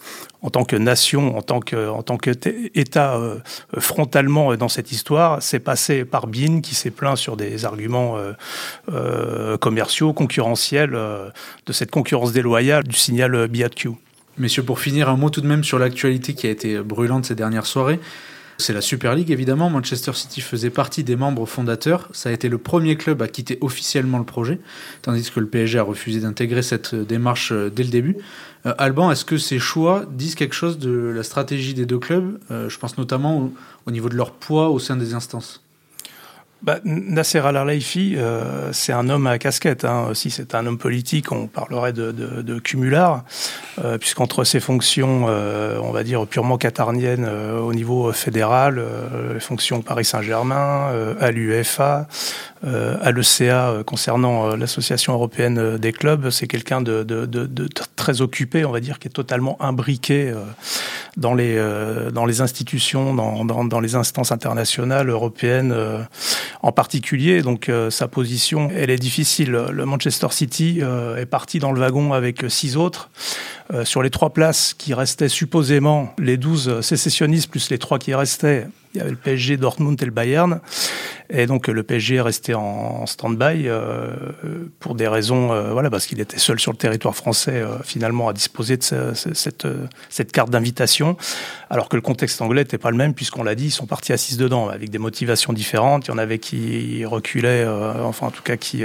en 0.42 0.51
tant 0.51 0.64
que 0.64 0.77
nation, 0.77 1.37
en 1.37 1.42
tant 1.42 1.59
que 1.61 1.88
en 1.88 2.03
tant 2.03 2.16
qu'État 2.16 3.20
frontalement 3.79 4.55
dans 4.55 4.68
cette 4.68 4.92
histoire, 4.92 5.42
c'est 5.42 5.59
passé 5.59 6.05
par 6.05 6.29
BIN 6.29 6.61
qui 6.61 6.74
s'est 6.74 6.90
plaint 6.90 7.16
sur 7.16 7.37
des 7.37 7.64
arguments 7.64 8.16
commerciaux, 9.61 10.12
concurrentiels, 10.12 10.92
de 10.92 11.72
cette 11.72 11.90
concurrence 11.90 12.33
déloyale 12.33 12.85
du 12.85 12.96
signal 12.96 13.48
BIATQ. 13.48 13.90
Messieurs, 14.38 14.62
pour 14.62 14.79
finir, 14.79 15.09
un 15.09 15.16
mot 15.16 15.31
tout 15.31 15.40
de 15.40 15.48
même 15.48 15.64
sur 15.64 15.81
l'actualité 15.81 16.33
qui 16.33 16.46
a 16.46 16.51
été 16.51 16.79
brûlante 16.79 17.24
ces 17.24 17.35
dernières 17.35 17.66
soirées. 17.66 17.98
C'est 18.57 18.72
la 18.72 18.81
Super 18.81 19.16
League, 19.16 19.33
évidemment. 19.33 19.68
Manchester 19.68 20.12
City 20.12 20.40
faisait 20.40 20.70
partie 20.70 21.03
des 21.03 21.16
membres 21.16 21.44
fondateurs. 21.44 22.09
Ça 22.12 22.29
a 22.29 22.33
été 22.33 22.48
le 22.48 22.59
premier 22.59 22.96
club 22.96 23.20
à 23.20 23.27
quitter 23.27 23.59
officiellement 23.61 24.18
le 24.18 24.24
projet, 24.24 24.61
tandis 25.03 25.29
que 25.31 25.40
le 25.40 25.46
PSG 25.46 25.79
a 25.81 25.83
refusé 25.83 26.20
d'intégrer 26.20 26.62
cette 26.62 26.94
démarche 26.94 27.53
dès 27.53 27.83
le 27.83 27.90
début. 27.90 28.16
Alban, 28.64 29.11
est-ce 29.11 29.24
que 29.24 29.38
ces 29.38 29.59
choix 29.59 30.07
disent 30.11 30.37
quelque 30.37 30.55
chose 30.55 30.79
de 30.79 30.90
la 30.90 31.24
stratégie 31.24 31.74
des 31.74 31.87
deux 31.87 31.98
clubs 31.98 32.38
Je 32.51 32.79
pense 32.79 32.96
notamment 32.96 33.53
au 33.87 33.90
niveau 33.90 34.09
de 34.09 34.16
leur 34.16 34.33
poids 34.33 34.70
au 34.70 34.79
sein 34.79 34.96
des 34.96 35.14
instances? 35.14 35.67
Bah, 36.62 36.79
Nasser 36.85 37.38
Al-Khelaifi, 37.38 38.14
euh, 38.16 38.73
c'est 38.73 38.92
un 38.92 39.09
homme 39.09 39.29
à 39.29 39.38
casquette. 39.38 39.85
Hein. 39.85 40.09
Si 40.14 40.31
c'est 40.31 40.57
un 40.57 40.66
homme 40.66 40.79
politique, 40.79 41.31
on 41.31 41.47
parlerait 41.47 41.92
de, 41.92 42.11
de, 42.11 42.42
de 42.42 42.59
cumular, 42.59 43.25
euh, 43.85 43.97
puisqu'entre 43.97 44.42
ses 44.42 44.59
fonctions, 44.59 45.27
euh, 45.29 45.79
on 45.81 45.92
va 45.92 46.03
dire 46.03 46.27
purement 46.27 46.59
qatarniennes 46.59 47.27
euh, 47.29 47.61
au 47.61 47.73
niveau 47.75 48.12
fédéral, 48.12 48.79
euh, 48.79 49.35
les 49.35 49.40
fonctions 49.40 49.83
Paris 49.83 50.05
Saint-Germain, 50.05 50.90
à 51.21 51.31
l'UEFA, 51.31 52.09
à 52.64 53.12
l'ECA 53.12 53.85
concernant 53.87 54.57
l'association 54.57 55.12
européenne 55.12 55.77
des 55.77 55.92
clubs, 55.92 56.31
c'est 56.31 56.49
quelqu'un 56.49 56.81
de, 56.81 57.05
de, 57.05 57.68
très 57.94 58.21
occupé, 58.21 58.64
on 58.64 58.73
va 58.73 58.81
dire, 58.81 58.99
qui 58.99 59.07
est 59.07 59.12
totalement 59.12 59.57
imbriqué 59.62 60.33
dans 61.16 61.35
les 61.35 61.57
dans 62.12 62.27
les 62.27 62.40
institutions, 62.40 63.14
dans, 63.14 63.44
dans, 63.44 63.64
dans 63.64 63.81
les 63.81 63.94
instances 63.94 64.33
internationales 64.33 65.09
européennes 65.09 65.75
en 66.63 66.73
particulier. 66.73 67.43
Donc 67.43 67.69
euh, 67.69 67.91
sa 67.91 68.09
position, 68.09 68.71
elle 68.75 68.91
est 68.91 68.99
difficile. 68.99 69.51
Le 69.51 69.85
Manchester 69.85 70.29
City 70.31 70.79
euh, 70.83 71.17
est 71.17 71.27
parti 71.27 71.59
dans 71.59 71.73
le 71.73 71.81
wagon 71.81 72.13
avec 72.13 72.45
six 72.49 72.77
autres. 72.77 73.11
Euh, 73.73 73.85
sur 73.85 74.03
les 74.03 74.11
trois 74.11 74.31
places 74.31 74.75
qui 74.75 74.95
restaient 74.95 75.29
supposément 75.29 76.15
les 76.19 76.39
douze 76.39 76.81
sécessionnistes 76.81 77.51
plus 77.51 77.69
les 77.71 77.79
trois 77.79 77.99
qui 77.99 78.15
restaient, 78.15 78.67
il 78.95 78.99
y 78.99 79.01
avait 79.01 79.11
le 79.11 79.17
PSG, 79.17 79.59
Dortmund 79.59 80.01
et 80.03 80.07
le 80.07 80.11
Bayern. 80.11 80.61
Et 81.31 81.47
donc 81.47 81.69
le 81.69 81.83
PSG 81.83 82.17
est 82.17 82.21
resté 82.23 82.55
en 82.55 83.05
stand-by 83.05 83.64
euh, 83.67 84.14
pour 84.81 84.95
des 84.95 85.07
raisons, 85.07 85.53
euh, 85.53 85.73
voilà, 85.73 85.91
parce 85.91 86.07
qu'il 86.07 86.21
était 86.21 86.38
seul 86.38 86.59
sur 86.59 86.73
le 86.73 86.79
territoire 86.79 87.14
français 87.14 87.57
euh, 87.57 87.79
finalement 87.85 88.29
à 88.29 88.33
disposer 88.33 88.79
de 88.79 88.83
cette, 88.83 89.67
cette 90.09 90.33
carte 90.33 90.49
d'invitation, 90.49 91.19
alors 91.69 91.91
que 91.91 91.97
le 91.97 92.03
contexte 92.03 92.41
anglais 92.41 92.62
n'était 92.62 92.79
pas 92.79 92.91
le 92.91 92.97
même 92.97 93.12
puisqu'on 93.12 93.43
l'a 93.43 93.55
dit, 93.55 93.67
ils 93.67 93.71
sont 93.71 93.85
partis 93.85 94.14
assis 94.14 94.38
dedans 94.38 94.69
avec 94.69 94.88
des 94.88 94.99
motivations 94.99 95.53
différentes. 95.53 96.07
Il 96.07 96.12
y 96.12 96.14
en 96.14 96.19
avait 96.19 96.38
qui 96.38 97.05
reculaient, 97.05 97.67
enfin 98.03 98.29
en 98.29 98.31
tout 98.31 98.43
cas 98.43 98.57
qui 98.57 98.85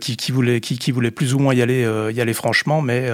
qui, 0.00 0.16
qui 0.16 0.32
voulaient 0.32 0.60
qui, 0.60 0.78
qui 0.78 0.92
voulaient 0.92 1.10
plus 1.10 1.34
ou 1.34 1.38
moins 1.40 1.54
y 1.54 1.62
aller 1.62 1.82
y 2.14 2.20
aller 2.20 2.32
franchement, 2.32 2.80
mais 2.80 3.10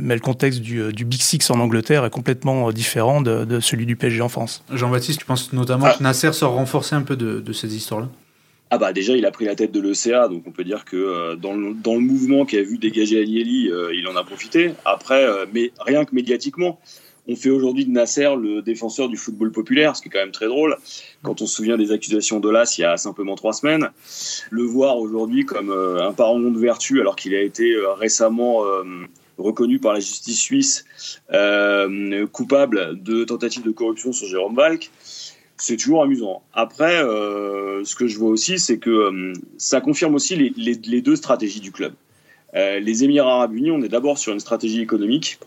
mais 0.00 0.14
le 0.14 0.20
contexte 0.20 0.60
du, 0.60 0.92
du 0.92 1.04
Big 1.04 1.20
Six 1.20 1.50
en 1.50 1.60
Angleterre 1.60 2.04
est 2.04 2.10
complètement 2.10 2.72
différent 2.72 3.20
de, 3.20 3.44
de 3.44 3.60
celui 3.60 3.86
du 3.86 3.96
PSG 3.96 4.22
en 4.22 4.28
France. 4.28 4.64
Jean-Baptiste, 4.72 5.20
tu 5.20 5.26
penses 5.26 5.52
notamment 5.52 5.86
ah. 5.86 5.94
que 5.96 6.02
Nasser 6.02 6.32
sort 6.32 6.54
renforcer 6.54 6.94
un 6.94 7.02
peu 7.02 7.11
de, 7.16 7.52
ces 7.52 7.76
histoires-là 7.76 8.08
ah 8.70 8.78
bah 8.78 8.94
déjà 8.94 9.14
il 9.14 9.26
a 9.26 9.30
pris 9.30 9.44
la 9.44 9.54
tête 9.54 9.70
de 9.70 9.80
l'ECA 9.80 10.28
donc 10.28 10.44
on 10.46 10.50
peut 10.50 10.64
dire 10.64 10.86
que 10.86 10.96
euh, 10.96 11.36
dans, 11.36 11.54
le, 11.54 12.00
mouvement 12.00 12.46
qui 12.46 12.56
a 12.56 12.62
vu 12.62 12.78
dégager 12.78 13.20
Agnelli 13.20 13.70
euh, 13.70 13.94
il 13.94 14.08
en 14.08 14.16
a 14.16 14.24
profité 14.24 14.72
après 14.86 15.24
euh, 15.24 15.44
mais 15.52 15.72
rien 15.80 16.06
que 16.06 16.14
médiatiquement 16.14 16.80
on 17.28 17.36
fait 17.36 17.50
aujourd'hui 17.50 17.84
de 17.84 17.90
Nasser 17.90 18.34
le 18.36 18.62
défenseur 18.62 19.08
du 19.08 19.16
football 19.16 19.52
populaire, 19.52 19.94
ce 19.94 20.02
qui 20.02 20.08
est 20.08 20.10
quand 20.10 20.18
même 20.18 20.32
très 20.32 20.48
drôle. 20.48 20.76
Quand 21.22 21.40
on 21.40 21.46
se 21.46 21.54
souvient 21.54 21.76
des 21.76 21.92
accusations 21.92 22.40
de 22.40 22.50
l'AS 22.50 22.78
il 22.78 22.80
y 22.80 22.84
a 22.84 22.96
simplement 22.96 23.36
trois 23.36 23.52
semaines, 23.52 23.90
le 24.50 24.64
voir 24.64 24.98
aujourd'hui 24.98 25.44
comme 25.44 25.70
un 25.70 26.12
parent 26.14 26.40
de 26.40 26.58
vertu, 26.58 27.00
alors 27.00 27.14
qu'il 27.14 27.32
a 27.36 27.40
été 27.40 27.76
récemment 27.96 28.64
reconnu 29.38 29.78
par 29.78 29.92
la 29.92 30.00
justice 30.00 30.40
suisse 30.40 30.84
coupable 32.32 33.00
de 33.00 33.22
tentative 33.22 33.62
de 33.62 33.70
corruption 33.70 34.12
sur 34.12 34.26
Jérôme 34.26 34.56
Valk, 34.56 34.90
c'est 35.56 35.76
toujours 35.76 36.02
amusant. 36.02 36.42
Après, 36.52 37.02
euh, 37.02 37.84
ce 37.84 37.94
que 37.94 38.06
je 38.06 38.18
vois 38.18 38.30
aussi, 38.30 38.58
c'est 38.58 38.78
que 38.78 38.90
euh, 38.90 39.32
ça 39.58 39.80
confirme 39.80 40.14
aussi 40.14 40.36
les, 40.36 40.52
les, 40.56 41.02
deux 41.02 41.16
stratégies 41.16 41.60
du 41.60 41.72
club. 41.72 41.92
Euh, 42.54 42.80
les 42.80 43.04
Émirats 43.04 43.34
arabes 43.34 43.54
unis, 43.54 43.70
on 43.70 43.82
est 43.82 43.88
d'abord 43.88 44.18
sur 44.18 44.32
une 44.32 44.40
stratégie 44.40 44.80
économique, 44.80 45.38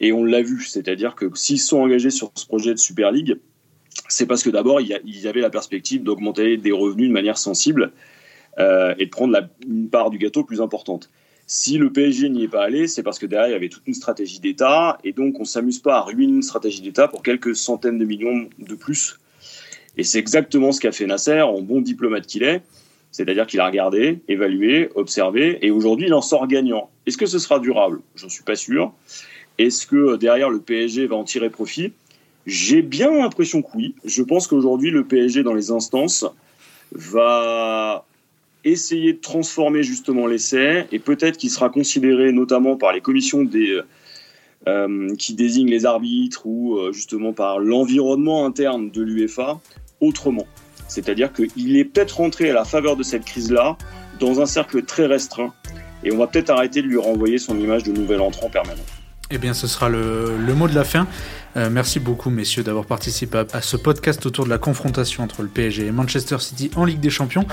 et 0.00 0.12
on 0.12 0.24
l'a 0.24 0.42
vu, 0.42 0.62
c'est-à-dire 0.64 1.14
que 1.14 1.26
s'ils 1.34 1.60
sont 1.60 1.78
engagés 1.78 2.10
sur 2.10 2.30
ce 2.34 2.46
projet 2.46 2.72
de 2.72 2.78
Super 2.78 3.10
League, 3.10 3.36
c'est 4.08 4.26
parce 4.26 4.42
que 4.42 4.50
d'abord, 4.50 4.80
il 4.80 4.88
y, 4.88 5.28
avait 5.28 5.40
la 5.40 5.50
perspective 5.50 6.02
d'augmenter 6.02 6.56
des 6.56 6.72
revenus 6.72 7.08
de 7.08 7.12
manière 7.12 7.38
sensible 7.38 7.92
et 8.58 9.04
de 9.04 9.10
prendre 9.10 9.32
la, 9.32 9.48
une 9.66 9.88
part 9.88 10.10
du 10.10 10.18
gâteau 10.18 10.42
plus 10.42 10.60
importante. 10.60 11.10
Si 11.46 11.78
le 11.78 11.92
PSG 11.92 12.28
n'y 12.28 12.44
est 12.44 12.48
pas 12.48 12.64
allé, 12.64 12.88
c'est 12.88 13.02
parce 13.02 13.18
que 13.18 13.26
derrière, 13.26 13.48
il 13.48 13.52
y 13.52 13.56
avait 13.56 13.68
toute 13.68 13.86
une 13.86 13.94
stratégie 13.94 14.40
d'État, 14.40 14.98
et 15.04 15.12
donc 15.12 15.36
on 15.36 15.42
ne 15.42 15.46
s'amuse 15.46 15.78
pas 15.78 15.98
à 15.98 16.00
ruiner 16.00 16.32
une 16.32 16.42
stratégie 16.42 16.80
d'État 16.80 17.06
pour 17.06 17.22
quelques 17.22 17.54
centaines 17.54 17.98
de 17.98 18.04
millions 18.04 18.48
de 18.58 18.74
plus 18.74 19.18
et 19.96 20.04
c'est 20.04 20.18
exactement 20.18 20.72
ce 20.72 20.80
qu'a 20.80 20.92
fait 20.92 21.06
Nasser 21.06 21.40
en 21.40 21.60
bon 21.60 21.80
diplomate 21.80 22.26
qu'il 22.26 22.42
est. 22.42 22.62
C'est-à-dire 23.10 23.46
qu'il 23.46 23.60
a 23.60 23.66
regardé, 23.66 24.18
évalué, 24.26 24.90
observé, 24.96 25.64
et 25.64 25.70
aujourd'hui 25.70 26.06
il 26.06 26.14
en 26.14 26.20
sort 26.20 26.48
gagnant. 26.48 26.90
Est-ce 27.06 27.16
que 27.16 27.26
ce 27.26 27.38
sera 27.38 27.60
durable? 27.60 28.00
J'en 28.16 28.28
suis 28.28 28.42
pas 28.42 28.56
sûr. 28.56 28.92
Est-ce 29.58 29.86
que 29.86 29.96
euh, 29.96 30.16
derrière 30.16 30.50
le 30.50 30.58
PSG 30.58 31.06
va 31.06 31.14
en 31.14 31.22
tirer 31.22 31.48
profit? 31.48 31.92
J'ai 32.44 32.82
bien 32.82 33.12
l'impression 33.12 33.62
que 33.62 33.68
oui. 33.76 33.94
Je 34.04 34.22
pense 34.22 34.48
qu'aujourd'hui 34.48 34.90
le 34.90 35.04
PSG 35.04 35.44
dans 35.44 35.54
les 35.54 35.70
instances 35.70 36.26
va 36.92 38.04
essayer 38.64 39.12
de 39.12 39.20
transformer 39.20 39.82
justement 39.82 40.26
l'essai 40.26 40.86
et 40.90 40.98
peut-être 40.98 41.36
qu'il 41.36 41.50
sera 41.50 41.68
considéré 41.68 42.32
notamment 42.32 42.76
par 42.76 42.92
les 42.92 43.00
commissions 43.00 43.44
des, 43.44 43.80
euh, 44.66 45.14
qui 45.16 45.34
désignent 45.34 45.70
les 45.70 45.84
arbitres 45.84 46.46
ou 46.46 46.78
euh, 46.78 46.90
justement 46.90 47.32
par 47.32 47.58
l'environnement 47.58 48.46
interne 48.46 48.90
de 48.90 49.02
l'UEFA 49.02 49.60
autrement. 50.04 50.46
C'est-à-dire 50.88 51.32
qu'il 51.32 51.76
est 51.76 51.84
peut-être 51.84 52.18
rentré 52.18 52.50
à 52.50 52.54
la 52.54 52.64
faveur 52.64 52.96
de 52.96 53.02
cette 53.02 53.24
crise-là 53.24 53.76
dans 54.20 54.40
un 54.40 54.46
cercle 54.46 54.82
très 54.84 55.06
restreint 55.06 55.52
et 56.04 56.12
on 56.12 56.18
va 56.18 56.26
peut-être 56.26 56.50
arrêter 56.50 56.82
de 56.82 56.86
lui 56.86 56.98
renvoyer 56.98 57.38
son 57.38 57.58
image 57.58 57.82
de 57.82 57.92
nouvel 57.92 58.20
entrant 58.20 58.48
permanent. 58.48 58.82
Eh 59.30 59.38
bien, 59.38 59.54
ce 59.54 59.66
sera 59.66 59.88
le, 59.88 60.36
mot 60.54 60.68
de 60.68 60.74
la 60.74 60.84
fin. 60.84 61.06
Euh, 61.56 61.70
merci 61.70 61.98
beaucoup, 61.98 62.28
messieurs, 62.28 62.62
d'avoir 62.62 62.84
participé 62.84 63.42
à, 63.52 63.62
ce 63.62 63.76
podcast 63.76 64.24
autour 64.26 64.44
de 64.44 64.50
la 64.50 64.58
confrontation 64.58 65.24
entre 65.24 65.42
le 65.42 65.48
PSG 65.48 65.86
et 65.86 65.92
Manchester 65.92 66.38
City 66.38 66.70
en 66.76 66.84
Ligue 66.84 67.00
des 67.00 67.10
Champions. 67.10 67.46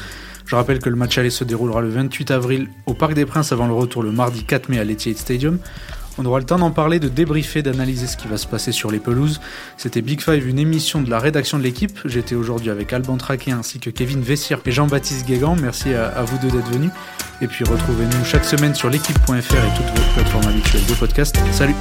Je 0.45 0.55
rappelle 0.55 0.79
que 0.79 0.89
le 0.89 0.97
match 0.97 1.17
aller 1.17 1.29
se 1.29 1.45
déroulera 1.45 1.81
le 1.81 1.89
28 1.89 2.31
avril 2.31 2.67
au 2.87 2.93
Parc 2.93 3.13
des 3.13 3.25
Princes 3.25 3.53
avant 3.53 3.67
le 3.67 3.73
retour 3.73 4.03
le 4.03 4.11
mardi 4.11 4.43
4 4.43 4.69
mai 4.69 4.79
à 4.79 4.83
l'Etihad 4.83 5.17
Stadium. 5.17 5.59
On 6.17 6.25
aura 6.25 6.39
le 6.39 6.45
temps 6.45 6.59
d'en 6.59 6.71
parler, 6.71 6.99
de 6.99 7.07
débriefer, 7.07 7.61
d'analyser 7.61 8.07
ce 8.07 8.17
qui 8.17 8.27
va 8.27 8.37
se 8.37 8.47
passer 8.47 8.71
sur 8.71 8.91
les 8.91 8.99
pelouses. 8.99 9.39
C'était 9.77 10.01
Big 10.01 10.21
Five, 10.21 10.47
une 10.47 10.59
émission 10.59 11.01
de 11.01 11.09
la 11.09 11.19
rédaction 11.19 11.57
de 11.57 11.63
l'équipe. 11.63 11.99
J'étais 12.05 12.35
aujourd'hui 12.35 12.69
avec 12.69 12.91
Alban 12.93 13.17
Traquet 13.17 13.51
ainsi 13.51 13.79
que 13.79 13.89
Kevin 13.89 14.21
Vessier 14.21 14.57
et 14.65 14.71
Jean-Baptiste 14.71 15.25
Guégan. 15.25 15.55
Merci 15.61 15.93
à, 15.93 16.21
vous 16.23 16.37
deux 16.37 16.55
d'être 16.55 16.69
venus. 16.69 16.91
Et 17.41 17.47
puis 17.47 17.63
retrouvez-nous 17.63 18.25
chaque 18.25 18.45
semaine 18.45 18.75
sur 18.75 18.89
l'équipe.fr 18.89 19.31
et 19.31 19.37
toutes 19.37 19.99
vos 19.99 20.13
plateformes 20.13 20.47
habituelles 20.47 20.85
de 20.85 20.93
podcast. 20.93 21.37
Salut 21.51 21.75